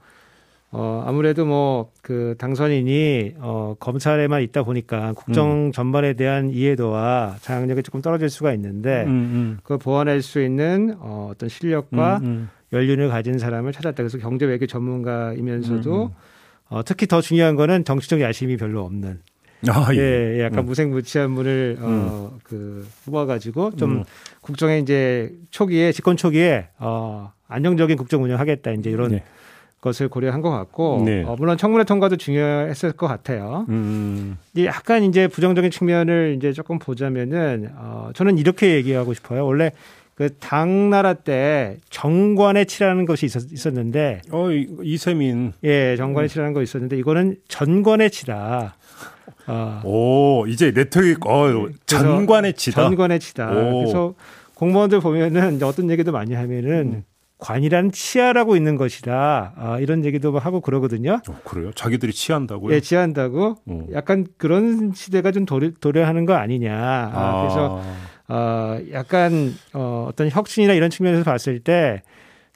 어, 0.71 1.05
아무래도 1.07 1.45
뭐, 1.45 1.93
그, 2.01 2.35
당선인이, 2.39 3.35
어, 3.39 3.77
검찰에만 3.79 4.41
있다 4.43 4.63
보니까 4.63 5.13
국정 5.13 5.71
전반에 5.73 6.15
대한 6.15 6.49
이해도와 6.49 7.37
장악력이 7.43 7.83
조금 7.83 8.01
떨어질 8.01 8.31
수가 8.31 8.55
있는데, 8.55 9.05
음, 9.05 9.11
음. 9.11 9.59
그걸 9.63 9.79
보완할 9.79 10.23
수 10.23 10.41
있는, 10.41 10.97
어, 10.99 11.29
어떤 11.31 11.51
실력과 11.51 12.19
음, 12.19 12.25
음. 12.25 12.51
연륜을 12.73 13.11
가진 13.11 13.39
사람을 13.39 13.73
찾았다. 13.73 13.97
그래서 13.97 14.17
경제 14.19 14.47
외교 14.47 14.67
전문가이면서도, 14.67 16.03
음, 16.05 16.09
음. 16.09 16.15
어, 16.69 16.83
특히 16.85 17.07
더 17.07 17.21
중요한 17.21 17.55
거는 17.55 17.85
정치적 17.85 18.21
야심이 18.23 18.57
별로 18.57 18.83
없는, 18.85 19.21
아, 19.69 19.89
예. 19.93 19.99
예, 19.99 20.39
예, 20.39 20.45
약간 20.45 20.61
음. 20.61 20.67
무색무취한 20.67 21.35
분을, 21.35 21.79
어, 21.81 22.39
그, 22.43 22.87
뽑아가지고 23.05 23.77
좀 23.77 23.91
음. 23.99 24.05
국정에 24.41 24.79
이제 24.79 25.33
초기에, 25.51 25.93
집권 25.93 26.17
초기에, 26.17 26.69
어, 26.79 27.33
안정적인 27.49 27.97
국정 27.97 28.23
운영하겠다. 28.23 28.73
이제 28.73 28.91
이런 28.91 29.13
네. 29.13 29.23
것을 29.81 30.09
고려한 30.09 30.41
것 30.41 30.51
같고, 30.51 31.03
네. 31.05 31.23
어, 31.25 31.37
물론 31.39 31.57
청문회 31.57 31.85
통과도 31.85 32.17
중요했을 32.17 32.93
것 32.93 33.07
같아요. 33.07 33.67
음, 33.69 34.37
이 34.55 34.67
약간 34.67 35.05
이제 35.05 35.29
부정적인 35.29 35.71
측면을 35.71 36.35
이제 36.37 36.53
조금 36.53 36.79
보자면은 36.79 37.71
어 37.77 38.11
저는 38.15 38.39
이렇게 38.39 38.75
얘기하고 38.75 39.15
싶어요. 39.15 39.47
원래 39.47 39.71
그 40.17 40.31
당나라 40.41 41.13
때 41.13 41.77
정관의 41.91 42.67
치라는 42.67 43.05
것이 43.05 43.27
있었, 43.27 43.75
는데 43.75 44.23
어, 44.31 44.49
이세민. 44.51 45.53
예, 45.63 45.95
정관의 45.97 46.31
치라는 46.31 46.55
거 46.55 46.63
있었는데 46.63 46.97
이거는 46.97 47.37
전관의 47.49 48.11
치다. 48.11 48.77
어. 49.47 49.81
오, 49.85 50.47
이제 50.47 50.73
네트워크 50.73 51.29
어, 51.29 51.69
전관의 51.87 52.55
치다. 52.55 52.83
전관의 52.83 53.21
치다. 53.21 53.51
오. 53.51 53.81
그래서 53.81 54.15
공무원들 54.55 55.01
보면은 55.01 55.63
어떤 55.63 55.91
얘기도 55.91 56.13
많이 56.13 56.35
하면은 56.35 56.93
음. 56.95 57.05
관이란 57.39 57.93
치아라고 57.93 58.57
있는 58.57 58.77
것이다. 58.77 59.53
아, 59.57 59.79
이런 59.79 60.05
얘기도 60.05 60.39
하고 60.39 60.61
그러거든요. 60.61 61.21
어, 61.29 61.35
그래요? 61.45 61.71
자기들이 61.75 62.13
치한다고요? 62.13 62.75
예, 62.75 62.81
치한다고. 62.81 63.57
어. 63.67 63.87
약간 63.93 64.27
그런 64.39 64.93
시대가 64.95 65.33
좀 65.33 65.45
도래, 65.45 65.71
도래하는 65.81 66.25
거 66.25 66.35
아니냐. 66.35 66.75
아, 66.75 67.11
아. 67.15 67.41
그래서 67.43 67.83
어, 68.29 68.79
약간 68.93 69.55
어, 69.75 70.07
어떤 70.09 70.31
혁신이나 70.31 70.73
이런 70.73 70.89
측면에서 70.91 71.25
봤을 71.25 71.61
때 71.61 72.03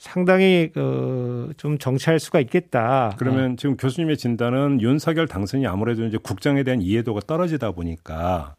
상당히 0.00 0.70
어, 0.76 1.50
좀 1.58 1.76
정치할 1.76 2.18
수가 2.18 2.40
있겠다. 2.40 3.14
그러면 3.18 3.52
어. 3.52 3.56
지금 3.56 3.76
교수님의 3.76 4.16
진단은 4.16 4.80
윤석열 4.80 5.28
당선이 5.28 5.66
아무래도 5.66 6.06
이제 6.06 6.16
국정에 6.20 6.62
대한 6.62 6.80
이해도가 6.80 7.20
떨어지다 7.26 7.72
보니까 7.72 8.54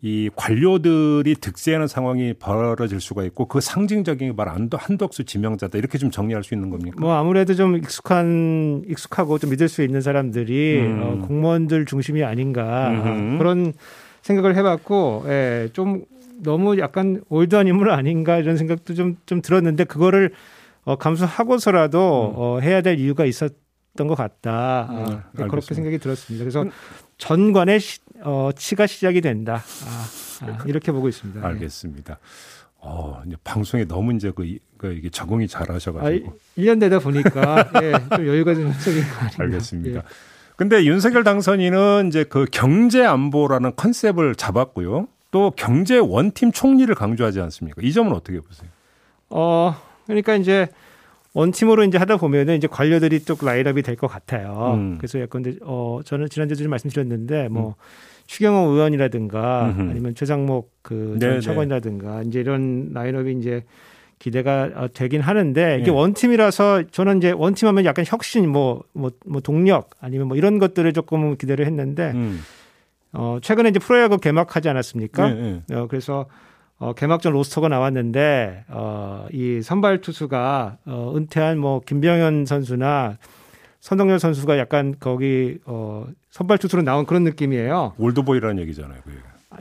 이 0.00 0.30
관료들이 0.34 1.34
득세하는 1.34 1.88
상황이 1.88 2.32
벌어질 2.32 3.02
수가 3.02 3.24
있고 3.24 3.44
그 3.48 3.60
상징적인 3.60 4.34
말 4.34 4.48
안도 4.48 4.78
한덕수 4.78 5.24
지명자다 5.24 5.76
이렇게 5.76 5.98
좀 5.98 6.10
정리할 6.10 6.42
수 6.42 6.54
있는 6.54 6.70
겁니까? 6.70 6.96
뭐 7.00 7.12
아무래도 7.16 7.54
좀 7.54 7.76
익숙한 7.76 8.84
익숙하고 8.88 9.38
좀 9.38 9.50
믿을 9.50 9.68
수 9.68 9.82
있는 9.82 10.00
사람들이 10.00 10.78
음. 10.86 11.00
어, 11.02 11.26
공무원들 11.26 11.84
중심이 11.84 12.24
아닌가 12.24 12.88
음. 12.88 13.36
그런 13.36 13.74
생각을 14.22 14.56
해봤고 14.56 15.24
예, 15.26 15.68
좀 15.74 16.04
너무 16.42 16.78
약간 16.78 17.20
올드한 17.28 17.66
인물 17.66 17.90
아닌가 17.90 18.38
이런 18.38 18.56
생각도 18.56 18.94
좀 18.94 19.16
좀 19.26 19.42
들었는데 19.42 19.84
그거를 19.84 20.30
어, 20.88 20.96
감수하고서라도 20.96 21.98
음. 21.98 22.34
어, 22.36 22.60
해야 22.60 22.80
될 22.80 22.98
이유가 22.98 23.24
있었. 23.24 23.52
것 24.06 24.14
같다. 24.14 24.86
아, 24.88 25.24
네, 25.32 25.48
그렇게 25.48 25.74
생각이 25.74 25.98
들었습니다. 25.98 26.44
그래서 26.44 26.64
전관의 27.16 27.80
시, 27.80 27.98
어, 28.22 28.50
치가 28.54 28.86
시작이 28.86 29.20
된다. 29.20 29.60
아, 29.84 30.46
아, 30.46 30.64
이렇게 30.66 30.92
보고 30.92 31.08
있습니다. 31.08 31.44
알겠습니다. 31.44 32.20
어, 32.76 33.20
이제 33.26 33.34
방송에 33.42 33.86
너무 33.86 34.14
이제 34.14 34.30
그, 34.30 34.56
그 34.76 34.92
이게 34.92 35.10
적응이 35.10 35.48
잘 35.48 35.68
하셔가지고. 35.68 36.30
아, 36.30 36.32
1년 36.56 36.78
되다 36.78 37.00
보니까, 37.00 37.72
예, 37.82 37.92
좀 38.14 38.28
여유가 38.28 38.54
좀 38.54 38.72
생긴 38.72 39.02
거 39.02 39.16
아닌가. 39.16 39.42
알겠습니다. 39.42 39.98
예. 39.98 40.02
근데 40.54 40.84
윤석열 40.84 41.24
당선인은 41.24 42.06
이제 42.06 42.22
그 42.22 42.46
경제 42.52 43.04
안보라는 43.04 43.74
컨셉을 43.74 44.36
잡았고요. 44.36 45.08
또 45.32 45.50
경제 45.56 45.98
원팀 45.98 46.52
총리를 46.52 46.94
강조하지 46.94 47.40
않습니까? 47.40 47.82
이 47.82 47.92
점은 47.92 48.12
어떻게 48.12 48.38
보세요? 48.38 48.70
어, 49.30 49.74
그러니까 50.08 50.34
이제 50.34 50.66
원팀으로 51.34 51.84
이제 51.84 51.98
하다 51.98 52.16
보면은 52.16 52.56
이제 52.56 52.66
관료들이 52.66 53.20
또 53.20 53.36
라인업이 53.40 53.82
될 53.82 53.94
것 53.96 54.08
같아요. 54.08 54.72
음. 54.76 54.96
그래서 54.98 55.20
약간 55.20 55.42
근데 55.42 55.58
어 55.62 56.00
저는 56.04 56.28
지난주에 56.28 56.56
좀 56.56 56.70
말씀드렸는데 56.70 57.48
뭐 57.48 57.68
음. 57.68 57.74
추경호 58.26 58.70
의원이라든가 58.72 59.66
음흠. 59.76 59.90
아니면 59.90 60.14
최상목 60.14 60.72
그전. 60.82 61.40
차관이라든가 61.40 62.22
이제 62.22 62.40
이런 62.40 62.90
라인업이 62.92 63.32
이제 63.38 63.64
기대가 64.18 64.68
어, 64.74 64.88
되긴 64.92 65.20
하는데 65.20 65.76
이게 65.80 65.86
네. 65.86 65.90
원팀이라서 65.96 66.84
저는 66.90 67.18
이제 67.18 67.30
원팀하면 67.30 67.84
약간 67.84 68.04
혁신 68.06 68.48
뭐뭐 68.48 68.82
뭐, 68.92 69.10
뭐 69.26 69.40
동력 69.40 69.90
아니면 70.00 70.26
뭐 70.28 70.36
이런 70.36 70.58
것들을 70.58 70.92
조금 70.92 71.36
기대를 71.36 71.66
했는데 71.66 72.10
음. 72.14 72.40
어 73.12 73.38
최근에 73.40 73.68
이제 73.70 73.78
프로야구 73.78 74.18
개막하지 74.18 74.68
않았습니까? 74.68 75.30
네, 75.32 75.62
네. 75.68 75.74
어 75.76 75.86
그래서 75.86 76.26
어, 76.78 76.92
개막전 76.92 77.32
로스터가 77.32 77.68
나왔는데 77.68 78.64
어, 78.68 79.26
이 79.32 79.60
선발 79.62 80.00
투수가 80.00 80.78
어, 80.86 81.12
은퇴한 81.16 81.58
뭐 81.58 81.80
김병현 81.84 82.46
선수나 82.46 83.18
선동열 83.80 84.18
선수가 84.18 84.58
약간 84.58 84.94
거기 85.00 85.58
어, 85.64 86.06
선발 86.30 86.58
투수로 86.58 86.82
나온 86.82 87.04
그런 87.06 87.24
느낌이에요. 87.24 87.94
old 87.98 88.13
boy라는 88.13 88.60
얘기잖아요. 88.62 89.00
그게. 89.04 89.16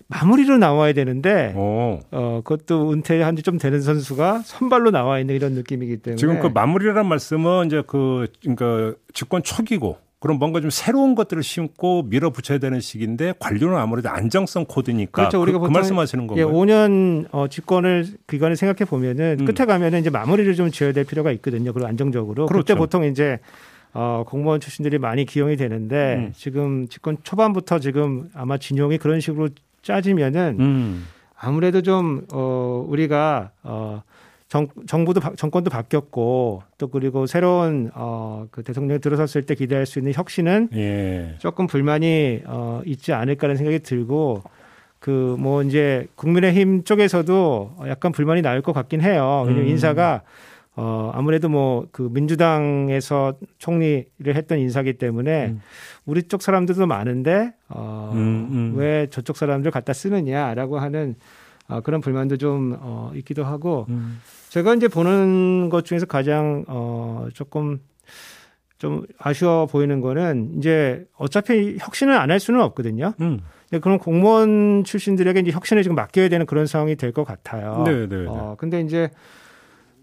마무리로 0.08 0.58
나와야 0.58 0.94
되는데 0.94 1.54
오. 1.56 2.00
어 2.12 2.42
그것도 2.44 2.92
은퇴한 2.92 3.36
지 3.36 3.42
좀 3.42 3.58
되는 3.58 3.82
선수가 3.82 4.42
선발로 4.44 4.92
나와 4.92 5.20
있는 5.20 5.34
이런 5.34 5.54
느낌이기 5.54 5.98
때문에 5.98 6.18
지금 6.18 6.40
그 6.40 6.48
마무리란 6.48 7.08
말씀은 7.08 7.68
이제 7.68 7.82
그 7.88 8.28
그러니까 8.42 8.96
집권 9.14 9.42
초기고 9.42 9.98
그럼 10.20 10.40
뭔가 10.40 10.62
좀 10.62 10.72
새로운 10.72 11.14
것들을 11.14 11.44
심고 11.44 12.04
밀어붙여야 12.04 12.58
되는 12.58 12.80
시기인데 12.80 13.36
관료는 13.40 13.78
아무래도 13.78 14.10
안정성 14.10 14.66
코드니까 14.66 15.12
그렇죠. 15.12 15.42
우리가 15.42 15.60
그, 15.60 15.68
그 15.68 15.72
말씀하시는 15.72 16.26
거예요. 16.28 16.48
예, 16.48 16.52
5년 16.52 17.28
어, 17.32 17.48
집권을 17.48 18.08
기간을 18.26 18.56
생각해 18.56 18.90
보면은 18.90 19.38
음. 19.42 19.46
끝에 19.46 19.66
가면은 19.66 20.00
이제 20.00 20.10
마무리를 20.10 20.56
좀 20.56 20.72
지어야 20.72 20.92
될 20.92 21.04
필요가 21.04 21.32
있거든요. 21.34 21.72
그리고 21.72 21.88
안정적으로. 21.88 22.48
그렇죠. 22.48 22.64
그때 22.64 22.76
보통 22.76 23.04
이제 23.04 23.38
어, 23.94 24.24
공무원 24.28 24.60
출신들이 24.60 24.98
많이 24.98 25.24
기용이 25.26 25.56
되는데 25.56 26.16
음. 26.16 26.34
지금 26.36 26.88
집권 26.88 27.18
초반부터 27.24 27.80
지금 27.80 28.30
아마 28.34 28.58
진용이 28.58 28.98
그런 28.98 29.20
식으로 29.20 29.50
짜지면은 29.84 30.58
음. 30.60 31.06
아무래도 31.36 31.84
좀 31.84 32.26
어, 32.34 32.84
우리가 32.88 33.52
어, 33.62 34.02
정, 34.48 34.68
정부도 34.86 35.20
정권도 35.36 35.70
바뀌었고 35.70 36.64
또 36.78 36.88
그리고 36.88 37.26
새로운 37.28 37.92
어, 37.94 38.48
그 38.50 38.64
대통령이 38.64 39.00
들어섰을 39.02 39.46
때 39.46 39.56
기대할 39.56 39.86
수 39.86 40.00
있는 40.00 40.14
혁신은 40.14 40.70
예. 40.74 41.36
조금 41.40 41.68
불만이 41.68 42.44
어, 42.46 42.82
있지 42.86 43.12
않을까라는 43.14 43.58
생각이 43.58 43.80
들고 43.80 44.44
그 45.00 45.36
뭐 45.38 45.62
이제 45.64 46.08
국민의힘 46.16 46.84
쪽에서도 46.84 47.78
약간 47.88 48.12
불만이 48.12 48.42
나올 48.42 48.62
것 48.62 48.74
같긴 48.74 49.02
해요. 49.02 49.44
왜냐면 49.46 49.68
음. 49.68 49.72
인사가 49.72 50.22
어, 50.76 51.12
아무래도 51.14 51.50
뭐 51.50 51.86
그 51.92 52.10
민주당에서 52.12 53.34
총리를 53.58 54.06
했던 54.26 54.60
인사기 54.60 54.94
때문에 54.94 55.48
음. 55.48 55.62
우리 56.06 56.24
쪽 56.24 56.42
사람들도 56.42 56.86
많은데 56.88 57.54
어, 57.70 58.12
음, 58.14 58.48
음. 58.52 58.74
왜 58.76 59.08
저쪽 59.10 59.38
사람들 59.38 59.72
갖다 59.72 59.94
쓰느냐라고 59.94 60.80
하는 60.80 61.16
어, 61.70 61.82
그런 61.82 62.02
불만도 62.02 62.38
좀 62.38 62.78
어, 62.80 63.12
있기도 63.16 63.44
하고 63.44 63.86
음. 63.90 64.20
제가 64.50 64.74
이제 64.76 64.88
보는 64.88 65.70
것 65.70 65.86
중에서 65.86 66.06
가장 66.06 66.64
어 66.68 67.28
조금 67.34 67.80
좀 68.78 69.06
아쉬워 69.18 69.66
보이는 69.66 70.00
거는 70.02 70.56
이제 70.58 71.06
어차피 71.18 71.78
혁신을 71.80 72.14
안 72.14 72.30
할 72.32 72.40
수는 72.40 72.62
없거든요. 72.62 73.14
음. 73.22 73.40
그런 73.82 73.98
공무원 74.00 74.84
출신들에게 74.86 75.42
이제 75.42 75.52
혁신을 75.52 75.84
지금 75.84 75.96
맡겨야 75.96 76.30
되는 76.30 76.46
그런 76.46 76.68
상황이 76.68 76.96
될 76.96 77.12
것 77.12 77.24
같아요. 77.26 77.84
네, 77.86 78.08
네, 78.08 78.16
네. 78.22 78.26
어, 78.28 78.56
근데 78.58 78.80
이제 78.82 79.10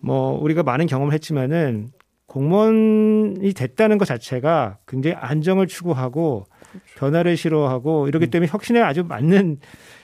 뭐 0.01 0.39
우리가 0.39 0.63
많은 0.65 0.87
경험을 0.87 1.15
했지만은 1.15 1.89
공무원이 2.27 3.53
됐다는 3.55 3.97
것 3.99 4.05
자체가 4.07 4.79
굉장히 4.87 5.17
안정을 5.17 5.67
추구하고 5.67 6.45
그렇죠. 6.71 6.85
변화를 6.99 7.37
싫어하고 7.37 8.09
이러기 8.09 8.27
음. 8.27 8.31
때문에 8.31 8.51
혁신에 8.51 8.81
아주 8.83 9.05
맞는 9.05 9.59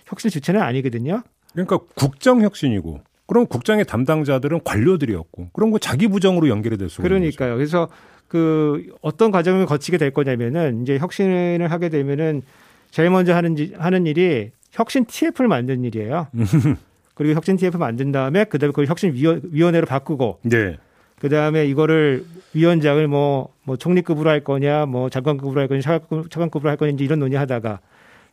혁신 0.06 0.30
주체는 0.30 0.60
아니거든요. 0.62 1.22
그러니까 1.52 1.78
국정 1.94 2.42
혁신이고 2.42 3.00
그럼 3.26 3.46
국장의 3.46 3.84
담당자들은 3.84 4.60
관료들이었고 4.64 5.50
그런 5.52 5.70
거 5.70 5.78
자기 5.78 6.08
부정으로 6.08 6.48
연결이 6.48 6.76
될 6.76 6.88
수가 6.88 7.02
그러니까요. 7.02 7.56
그래서 7.56 7.88
그 8.26 8.86
어떤 9.02 9.30
과정을 9.30 9.66
거치게 9.66 9.98
될 9.98 10.12
거냐면은 10.12 10.82
이제 10.82 10.98
혁신을 10.98 11.70
하게 11.70 11.88
되면은 11.88 12.42
제일 12.90 13.10
먼저 13.10 13.34
하는 13.34 13.56
하는 13.76 14.06
일이 14.06 14.50
혁신 14.72 15.04
TF를 15.04 15.48
만드는 15.48 15.84
일이에요. 15.84 16.28
그리고 17.14 17.34
혁신 17.34 17.56
TF 17.56 17.76
만든 17.76 18.12
다음에 18.12 18.44
그다음에 18.44 18.70
그걸 18.70 18.86
혁신 18.86 19.12
위원회로 19.14 19.86
바꾸고 19.86 20.40
네. 20.42 20.76
그다음에 21.20 21.66
이거를 21.66 22.24
위원장을 22.54 23.06
뭐, 23.06 23.52
뭐 23.62 23.76
총리급으로 23.76 24.28
할 24.28 24.42
거냐, 24.42 24.86
뭐 24.86 25.10
장관급으로 25.10 25.60
할 25.60 25.68
거냐, 25.68 25.82
차관급으로 26.30 26.70
할 26.70 26.76
거냐, 26.76 26.96
이런 26.98 27.18
논의하다가 27.20 27.80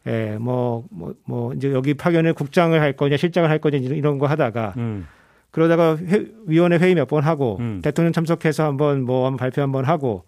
예, 0.08 0.38
뭐, 0.39 0.86
뭐, 0.89 1.13
뭐, 1.26 1.54
이제 1.54 1.72
여기 1.72 1.93
파견을 1.93 2.34
국장을 2.34 2.80
할 2.80 2.93
거냐, 2.93 3.17
실장을 3.17 3.50
할 3.50 3.60
거냐, 3.60 3.78
이런 3.78 4.17
거 4.20 4.26
하다가, 4.28 4.74
음. 4.78 5.06
그러다가 5.52 5.98
회, 5.98 6.26
위원회 6.46 6.78
회의 6.78 6.96
몇 6.96 7.08
번 7.10 7.24
하고, 7.24 7.58
음. 7.60 7.82
대통령 7.84 8.13
참석해서 8.13 8.63
한번 8.65 9.02
뭐, 9.04 9.26
한번 9.26 9.38
발표 9.38 9.62
한번 9.62 9.84
하고, 9.86 10.24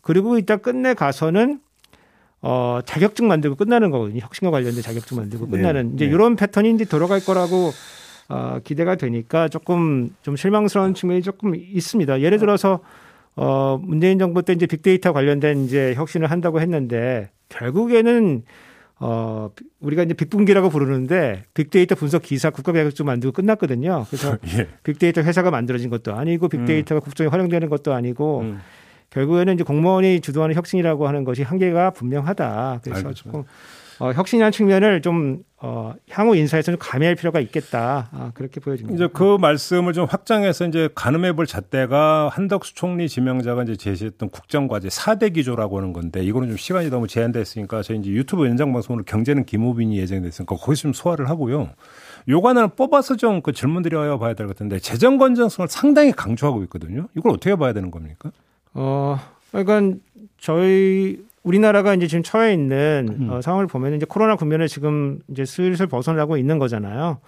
그리고 0.00 0.36
이따 0.36 0.56
끝내 0.56 0.94
가서는, 0.94 1.60
어, 2.42 2.80
자격증 2.84 3.28
만들고 3.28 3.56
끝나는 3.56 3.90
거거든요. 3.90 4.20
혁신과 4.20 4.50
관련된 4.50 4.82
자격증 4.82 5.16
만들고 5.16 5.46
네. 5.46 5.50
끝나는, 5.52 5.88
네. 5.90 5.94
이제 5.94 6.06
네. 6.06 6.12
이런 6.12 6.34
패턴이 6.36 6.72
이제 6.72 6.84
돌아갈 6.84 7.20
거라고, 7.20 7.70
어, 8.28 8.58
기대가 8.64 8.96
되니까 8.96 9.48
조금 9.48 10.10
좀 10.22 10.34
실망스러운 10.34 10.94
측면이 10.94 11.22
조금 11.22 11.54
있습니다. 11.54 12.20
예를 12.20 12.38
들어서, 12.38 12.80
어, 13.36 13.78
문재인 13.82 14.18
정부 14.18 14.42
때 14.42 14.52
이제 14.54 14.66
빅데이터 14.66 15.12
관련된 15.12 15.64
이제 15.64 15.94
혁신을 15.94 16.30
한다고 16.30 16.60
했는데, 16.60 17.30
결국에는 17.48 18.42
어, 19.00 19.50
우리가 19.80 20.02
이제 20.04 20.14
빅분기라고 20.14 20.70
부르는데 20.70 21.44
빅데이터 21.54 21.94
분석 21.94 22.22
기사 22.22 22.50
국가배학좀 22.50 23.06
만들고 23.06 23.32
끝났거든요. 23.32 24.06
그래서 24.08 24.38
예. 24.56 24.68
빅데이터 24.82 25.22
회사가 25.22 25.50
만들어진 25.50 25.90
것도 25.90 26.14
아니고 26.14 26.48
빅데이터가 26.48 27.00
음. 27.00 27.02
국정에 27.02 27.28
활용되는 27.28 27.68
것도 27.68 27.92
아니고 27.92 28.40
음. 28.40 28.60
결국에는 29.10 29.54
이제 29.54 29.64
공무원이 29.64 30.20
주도하는 30.20 30.54
혁신이라고 30.54 31.06
하는 31.06 31.24
것이 31.24 31.42
한계가 31.42 31.90
분명하다. 31.90 32.80
그래서 32.82 33.08
알겠습니다. 33.08 33.12
조금 33.14 33.44
어, 34.00 34.10
혁신이라는 34.12 34.52
측면을 34.52 35.02
좀 35.02 35.44
어, 35.58 35.94
향후 36.10 36.36
인사에서 36.36 36.72
좀 36.72 36.78
가미할 36.78 37.14
필요가 37.14 37.40
있겠다. 37.40 38.08
아, 38.12 38.32
그렇게 38.34 38.60
보여집니다. 38.60 38.94
이제 38.94 39.08
그 39.12 39.38
말씀을 39.40 39.92
좀 39.94 40.04
확장해서 40.04 40.66
이제 40.66 40.88
가늠해 40.94 41.32
볼 41.34 41.46
잣대가 41.46 42.28
한덕수 42.28 42.74
총리 42.74 43.08
지명자가 43.08 43.62
이제 43.62 43.76
제시했던 43.76 44.28
국정과제 44.30 44.88
4대 44.88 45.32
기조라고 45.32 45.78
하는 45.78 45.92
건데 45.92 46.22
이거는 46.24 46.48
좀 46.48 46.56
시간이 46.58 46.90
너무 46.90 47.06
제한됐으니까 47.06 47.82
저희 47.82 47.98
이제 47.98 48.10
유튜브 48.10 48.46
연장 48.46 48.72
방송으로 48.72 49.04
경제는 49.04 49.44
김우빈이 49.46 49.96
예정됐으니까 49.98 50.56
거기서 50.56 50.82
좀 50.82 50.92
소화를 50.92 51.30
하고요. 51.30 51.70
요관을 52.28 52.68
뽑아서 52.68 53.16
좀 53.16 53.40
그 53.42 53.52
질문 53.52 53.82
드려야 53.82 54.18
봐야 54.18 54.34
될 54.34 54.46
것 54.46 54.54
같은데 54.56 54.78
재정 54.80 55.18
건전성을 55.18 55.68
상당히 55.68 56.12
강조하고 56.12 56.62
있거든요. 56.64 57.08
이걸 57.16 57.32
어떻게 57.32 57.54
봐야 57.56 57.72
되는 57.72 57.90
겁니까? 57.90 58.32
어, 58.74 59.18
그러니까 59.50 59.96
저희 60.38 61.18
우리나라가 61.44 61.94
이제 61.94 62.06
지금 62.06 62.22
처해 62.22 62.52
있는 62.52 63.16
음. 63.20 63.30
어, 63.30 63.40
상황을 63.40 63.66
보면 63.66 63.94
이제 63.94 64.06
코로나 64.08 64.34
국면을 64.34 64.66
지금 64.66 65.20
이제 65.28 65.44
슬슬 65.44 65.86
벗어나고 65.86 66.36
있는 66.36 66.58
거잖아요. 66.58 67.20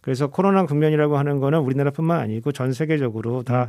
그래서 0.00 0.26
코로나 0.26 0.66
국면이라고 0.66 1.16
하는 1.16 1.38
거는 1.38 1.60
우리나라뿐만 1.60 2.18
아니고 2.20 2.52
전 2.52 2.72
세계적으로 2.72 3.42
다 3.42 3.64
음. 3.64 3.68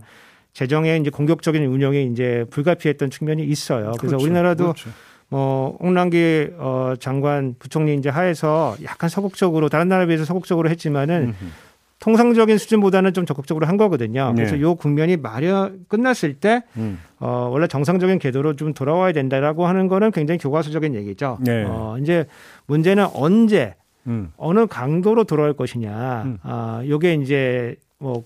재정의 0.53 0.99
이제 0.99 1.09
공격적인 1.09 1.63
운영이 1.63 2.07
이제 2.07 2.45
불가피했던 2.49 3.09
측면이 3.09 3.43
있어요. 3.43 3.93
그래서 3.99 4.17
그렇죠. 4.17 4.23
우리나라도 4.23 4.63
그렇죠. 4.65 4.89
뭐 5.29 5.77
홍남기 5.79 6.49
어 6.57 6.93
장관 6.99 7.55
부총리 7.57 7.95
이제 7.95 8.09
하에서 8.09 8.75
약간 8.83 9.09
서극적으로 9.09 9.69
다른 9.69 9.87
나라에 9.87 10.07
비해서 10.07 10.25
서극적으로 10.25 10.69
했지만은 10.69 11.33
음흠. 11.39 11.51
통상적인 12.01 12.57
수준보다는 12.57 13.13
좀 13.13 13.25
적극적으로 13.25 13.65
한 13.67 13.77
거거든요. 13.77 14.33
그래서 14.35 14.55
네. 14.55 14.61
요 14.61 14.75
국면이 14.75 15.15
마련 15.15 15.85
끝났을 15.87 16.33
때 16.33 16.63
음. 16.75 16.99
어, 17.19 17.47
원래 17.51 17.67
정상적인 17.67 18.19
궤도로 18.19 18.55
좀 18.57 18.73
돌아와야 18.73 19.13
된다라고 19.13 19.65
하는 19.67 19.87
거는 19.87 20.11
굉장히 20.11 20.37
교과서적인 20.39 20.95
얘기죠. 20.95 21.37
네. 21.41 21.63
어, 21.65 21.97
이제 22.01 22.25
문제는 22.65 23.07
언제 23.13 23.75
음. 24.07 24.33
어느 24.35 24.65
강도로 24.67 25.23
돌아올 25.23 25.53
것이냐. 25.53 26.23
음. 26.25 26.37
아, 26.43 26.83
요게 26.85 27.13
이제 27.15 27.75
뭐 27.99 28.23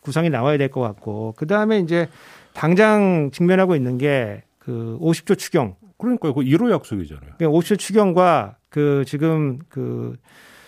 구상이 0.00 0.30
나와야 0.30 0.56
될 0.56 0.68
것 0.70 0.80
같고 0.80 1.34
그 1.36 1.46
다음에 1.46 1.80
이제 1.80 2.08
당장 2.54 3.30
직면하고 3.32 3.76
있는 3.76 3.98
게 3.98 4.42
그 4.64 4.96
50조 5.00 5.38
추경. 5.38 5.74
그러니까 5.98 6.32
그 6.32 6.40
1호 6.40 6.70
약속이잖아요. 6.70 7.32
50조 7.38 7.78
추경과 7.78 8.56
그 8.68 9.04
지금 9.06 9.58
그 9.68 10.16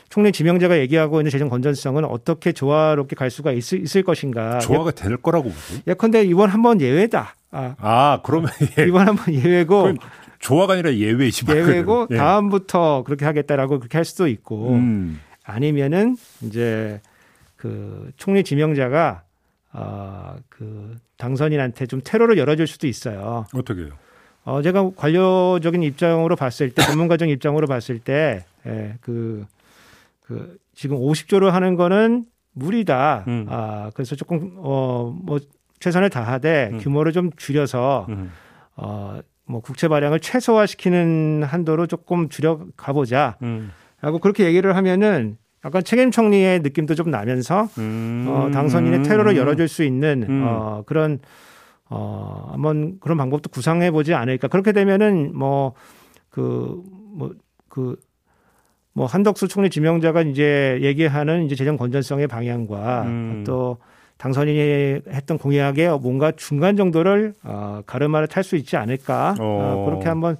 총리 0.08 0.30
지명자가 0.32 0.78
얘기하고 0.78 1.20
있는 1.20 1.30
재정 1.30 1.48
건전성은 1.48 2.04
어떻게 2.04 2.52
조화롭게 2.52 3.16
갈 3.16 3.30
수가 3.30 3.52
있, 3.52 3.96
을 3.96 4.02
것인가. 4.02 4.58
조화가 4.58 4.92
될 4.92 5.16
거라고 5.16 5.50
보세요? 5.50 5.80
예컨대 5.86 6.22
이번 6.24 6.50
한 6.50 6.62
번 6.62 6.80
예외다. 6.80 7.34
아, 7.50 7.74
아 7.78 8.20
그러면 8.24 8.50
예. 8.78 8.84
이번 8.88 9.08
한 9.08 9.16
번 9.16 9.34
예외고 9.34 9.92
조화가 10.40 10.74
아니라 10.74 10.92
예외이지 10.94 11.46
예외고 11.48 12.08
예. 12.12 12.16
다음부터 12.16 13.02
그렇게 13.04 13.24
하겠다라고 13.24 13.78
그렇게 13.78 13.98
할 13.98 14.04
수도 14.04 14.28
있고 14.28 14.72
음. 14.74 15.20
아니면은 15.44 16.16
이제 16.42 17.00
그 17.56 18.10
총리 18.16 18.44
지명자가 18.44 19.22
어그 19.72 20.96
당선인한테 21.16 21.86
좀 21.86 22.00
테러를 22.04 22.38
열어줄 22.38 22.66
수도 22.66 22.86
있어요. 22.86 23.46
어떻게요? 23.54 23.90
어 24.44 24.60
제가 24.62 24.90
관료적인 24.96 25.82
입장으로 25.82 26.36
봤을 26.36 26.70
때 26.70 26.82
전문가적인 26.84 27.32
입장으로 27.34 27.66
봤을 27.66 27.98
때 27.98 28.44
예, 28.66 28.94
그그 30.24 30.56
지금 30.74 30.96
50조를 30.98 31.50
하는 31.50 31.76
거는 31.76 32.24
무리다. 32.52 33.24
음. 33.28 33.46
아 33.48 33.90
그래서 33.94 34.16
조금 34.16 34.54
어 34.58 35.12
뭐 35.24 35.38
최선을 35.80 36.08
다하되 36.10 36.70
음. 36.72 36.78
규모를 36.78 37.12
좀 37.12 37.30
줄여서 37.36 38.06
음. 38.08 38.30
어뭐 38.76 39.60
국채 39.62 39.88
발행을 39.88 40.20
최소화시키는 40.20 41.42
한도로 41.46 41.86
조금 41.86 42.28
줄여 42.28 42.66
가보자. 42.76 43.36
음. 43.42 43.70
라고 44.00 44.18
그렇게 44.18 44.44
얘기를 44.44 44.74
하면은 44.76 45.36
약간 45.64 45.82
책임 45.84 46.10
총리의 46.10 46.60
느낌도 46.60 46.94
좀 46.94 47.10
나면서 47.10 47.68
음. 47.78 48.26
어 48.28 48.50
당선인의 48.50 49.02
테러를 49.02 49.36
열어줄 49.36 49.68
수 49.68 49.82
있는 49.84 50.24
음. 50.28 50.42
어 50.46 50.82
그런 50.86 51.18
어 51.90 52.48
한번 52.52 52.98
그런 53.00 53.16
방법도 53.18 53.50
구상해 53.50 53.90
보지 53.90 54.14
않을까. 54.14 54.48
그렇게 54.48 54.72
되면은 54.72 55.36
뭐 55.36 55.74
그 56.30 56.82
뭐 57.16 57.30
그 57.68 57.96
뭐 58.94 59.06
한덕수 59.06 59.48
총리 59.48 59.70
지명자가 59.70 60.22
이제 60.22 60.78
얘기하는 60.80 61.46
이제 61.46 61.56
재정 61.56 61.76
건전성의 61.76 62.28
방향과 62.28 63.02
음. 63.02 63.44
또 63.44 63.78
당선인이 64.18 65.00
했던 65.08 65.36
공약에 65.36 65.88
뭔가 65.88 66.30
중간 66.32 66.76
정도를 66.76 67.34
어, 67.42 67.82
가르마를 67.86 68.28
탈 68.28 68.44
수 68.44 68.56
있지 68.56 68.76
않을까 68.76 69.34
어. 69.40 69.44
어, 69.44 69.84
그렇게 69.84 70.08
한번 70.08 70.36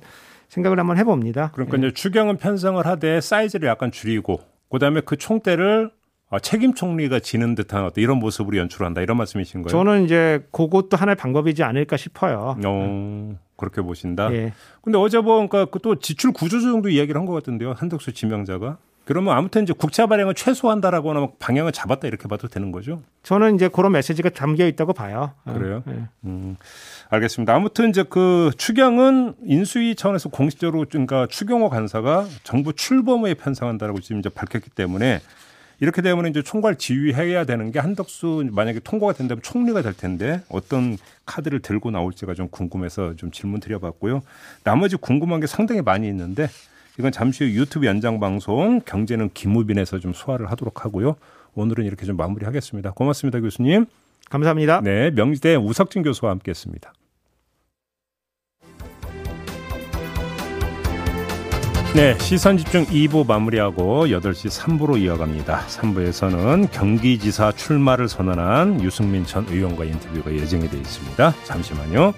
생각을 0.49 0.79
한번 0.79 0.97
해봅니다. 0.99 1.51
그러니까 1.53 1.77
예. 1.79 1.89
이제 1.89 1.95
추경은 1.95 2.37
편성을 2.37 2.85
하되 2.87 3.21
사이즈를 3.21 3.69
약간 3.69 3.91
줄이고 3.91 4.41
그다음에 4.71 5.01
그 5.05 5.17
총대를 5.17 5.91
아, 6.31 6.39
책임 6.39 6.75
총리가 6.75 7.21
지는 7.21 7.55
듯한 7.55 7.85
어떤 7.85 8.03
이런 8.03 8.19
모습으로 8.19 8.57
연출한다 8.57 9.03
이런 9.03 9.17
말씀이신 9.17 9.63
거예요? 9.63 9.71
저는 9.71 10.05
이제 10.05 10.47
그것도 10.53 10.97
하나의 10.97 11.17
방법이지 11.17 11.63
않을까 11.65 11.97
싶어요. 11.97 12.57
어, 12.65 13.37
그렇게 13.57 13.83
보신다. 13.83 14.33
예. 14.33 14.53
근데 14.83 14.99
어제 14.99 15.21
보니까 15.21 15.67
그또 15.67 15.97
지출 15.97 16.33
구조 16.33 16.61
조정도 16.61 16.89
이야기를 16.89 17.19
한 17.19 17.27
것 17.27 17.33
같은데요. 17.33 17.73
한덕수 17.73 18.13
지명자가. 18.13 18.79
그러면 19.07 19.37
아무튼 19.37 19.65
이제 19.65 19.75
국채 19.77 20.07
발행을 20.07 20.33
최소화한다라고 20.35 21.11
하면 21.11 21.29
방향을 21.39 21.73
잡았다 21.73 22.09
이렇게 22.09 22.27
봐도 22.27 22.49
되는 22.49 22.73
거죠? 22.73 23.03
저는 23.23 23.55
이제 23.55 23.69
그런 23.69 23.93
메시지가 23.93 24.31
담겨 24.31 24.67
있다고 24.67 24.95
봐요. 24.95 25.33
그래요? 25.45 25.83
네. 25.87 26.05
음, 26.25 26.57
알겠습니다. 27.11 27.55
아무튼 27.55 27.91
이제 27.91 28.03
그 28.03 28.51
추경은 28.57 29.35
인수위 29.45 29.95
차원에서 29.95 30.31
공식적으로 30.31 30.87
그러니까 30.91 31.27
추경호 31.27 31.69
간사가 31.69 32.27
정부 32.45 32.73
출범에 32.73 33.35
편성한다라고 33.35 34.01
지금 34.01 34.21
이제 34.21 34.31
밝혔기 34.31 34.71
때문에 34.71 35.21
이렇게 35.85 36.01
되면 36.01 36.27
이제 36.31 36.41
총괄 36.41 36.77
지휘해야 36.77 37.45
되는 37.45 37.71
게 37.71 37.79
한덕수 37.79 38.49
만약에 38.53 38.81
통과가 38.81 39.13
된다면 39.13 39.43
총리가 39.43 39.83
될 39.83 39.93
텐데 39.93 40.41
어떤 40.49 40.97
카드를 41.27 41.61
들고 41.61 41.91
나올지가 41.91 42.33
좀 42.33 42.49
궁금해서 42.49 43.17
좀 43.17 43.31
질문 43.31 43.61
드려봤고요. 43.61 44.23
나머지 44.63 44.97
궁금한 44.97 45.41
게 45.41 45.47
상당히 45.47 45.83
많이 45.83 46.09
있는데 46.09 46.49
이건 46.99 47.13
잠시 47.13 47.45
후 47.45 47.51
유튜브 47.51 47.85
연장 47.85 48.19
방송 48.19 48.81
경제는 48.81 49.29
김우빈에서 49.35 49.99
좀 49.99 50.15
소화를 50.15 50.51
하도록 50.53 50.87
하고요. 50.87 51.17
오늘은 51.55 51.85
이렇게 51.85 52.07
좀 52.07 52.17
마무리하겠습니다. 52.17 52.93
고맙습니다, 52.93 53.41
교수님. 53.41 53.85
감사합니다. 54.31 54.81
네, 54.81 55.11
명지대 55.11 55.57
우석진 55.57 56.03
교수와 56.03 56.31
함께했습니다. 56.31 56.95
네, 61.95 62.19
시선 62.19 62.59
집중 62.59 62.85
2부 62.87 63.25
마무리하고 63.25 64.09
8시 64.09 64.51
3부로 64.51 65.01
이어갑니다. 65.01 65.61
3부에서는 65.69 66.73
경기지사 66.73 67.53
출마를 67.53 68.09
선언한 68.09 68.83
유승민 68.83 69.25
전 69.25 69.47
의원과 69.49 69.85
인터뷰가 69.85 70.33
예정이 70.33 70.69
되어 70.69 70.81
있습니다. 70.81 71.35
잠시만요. 71.45 72.13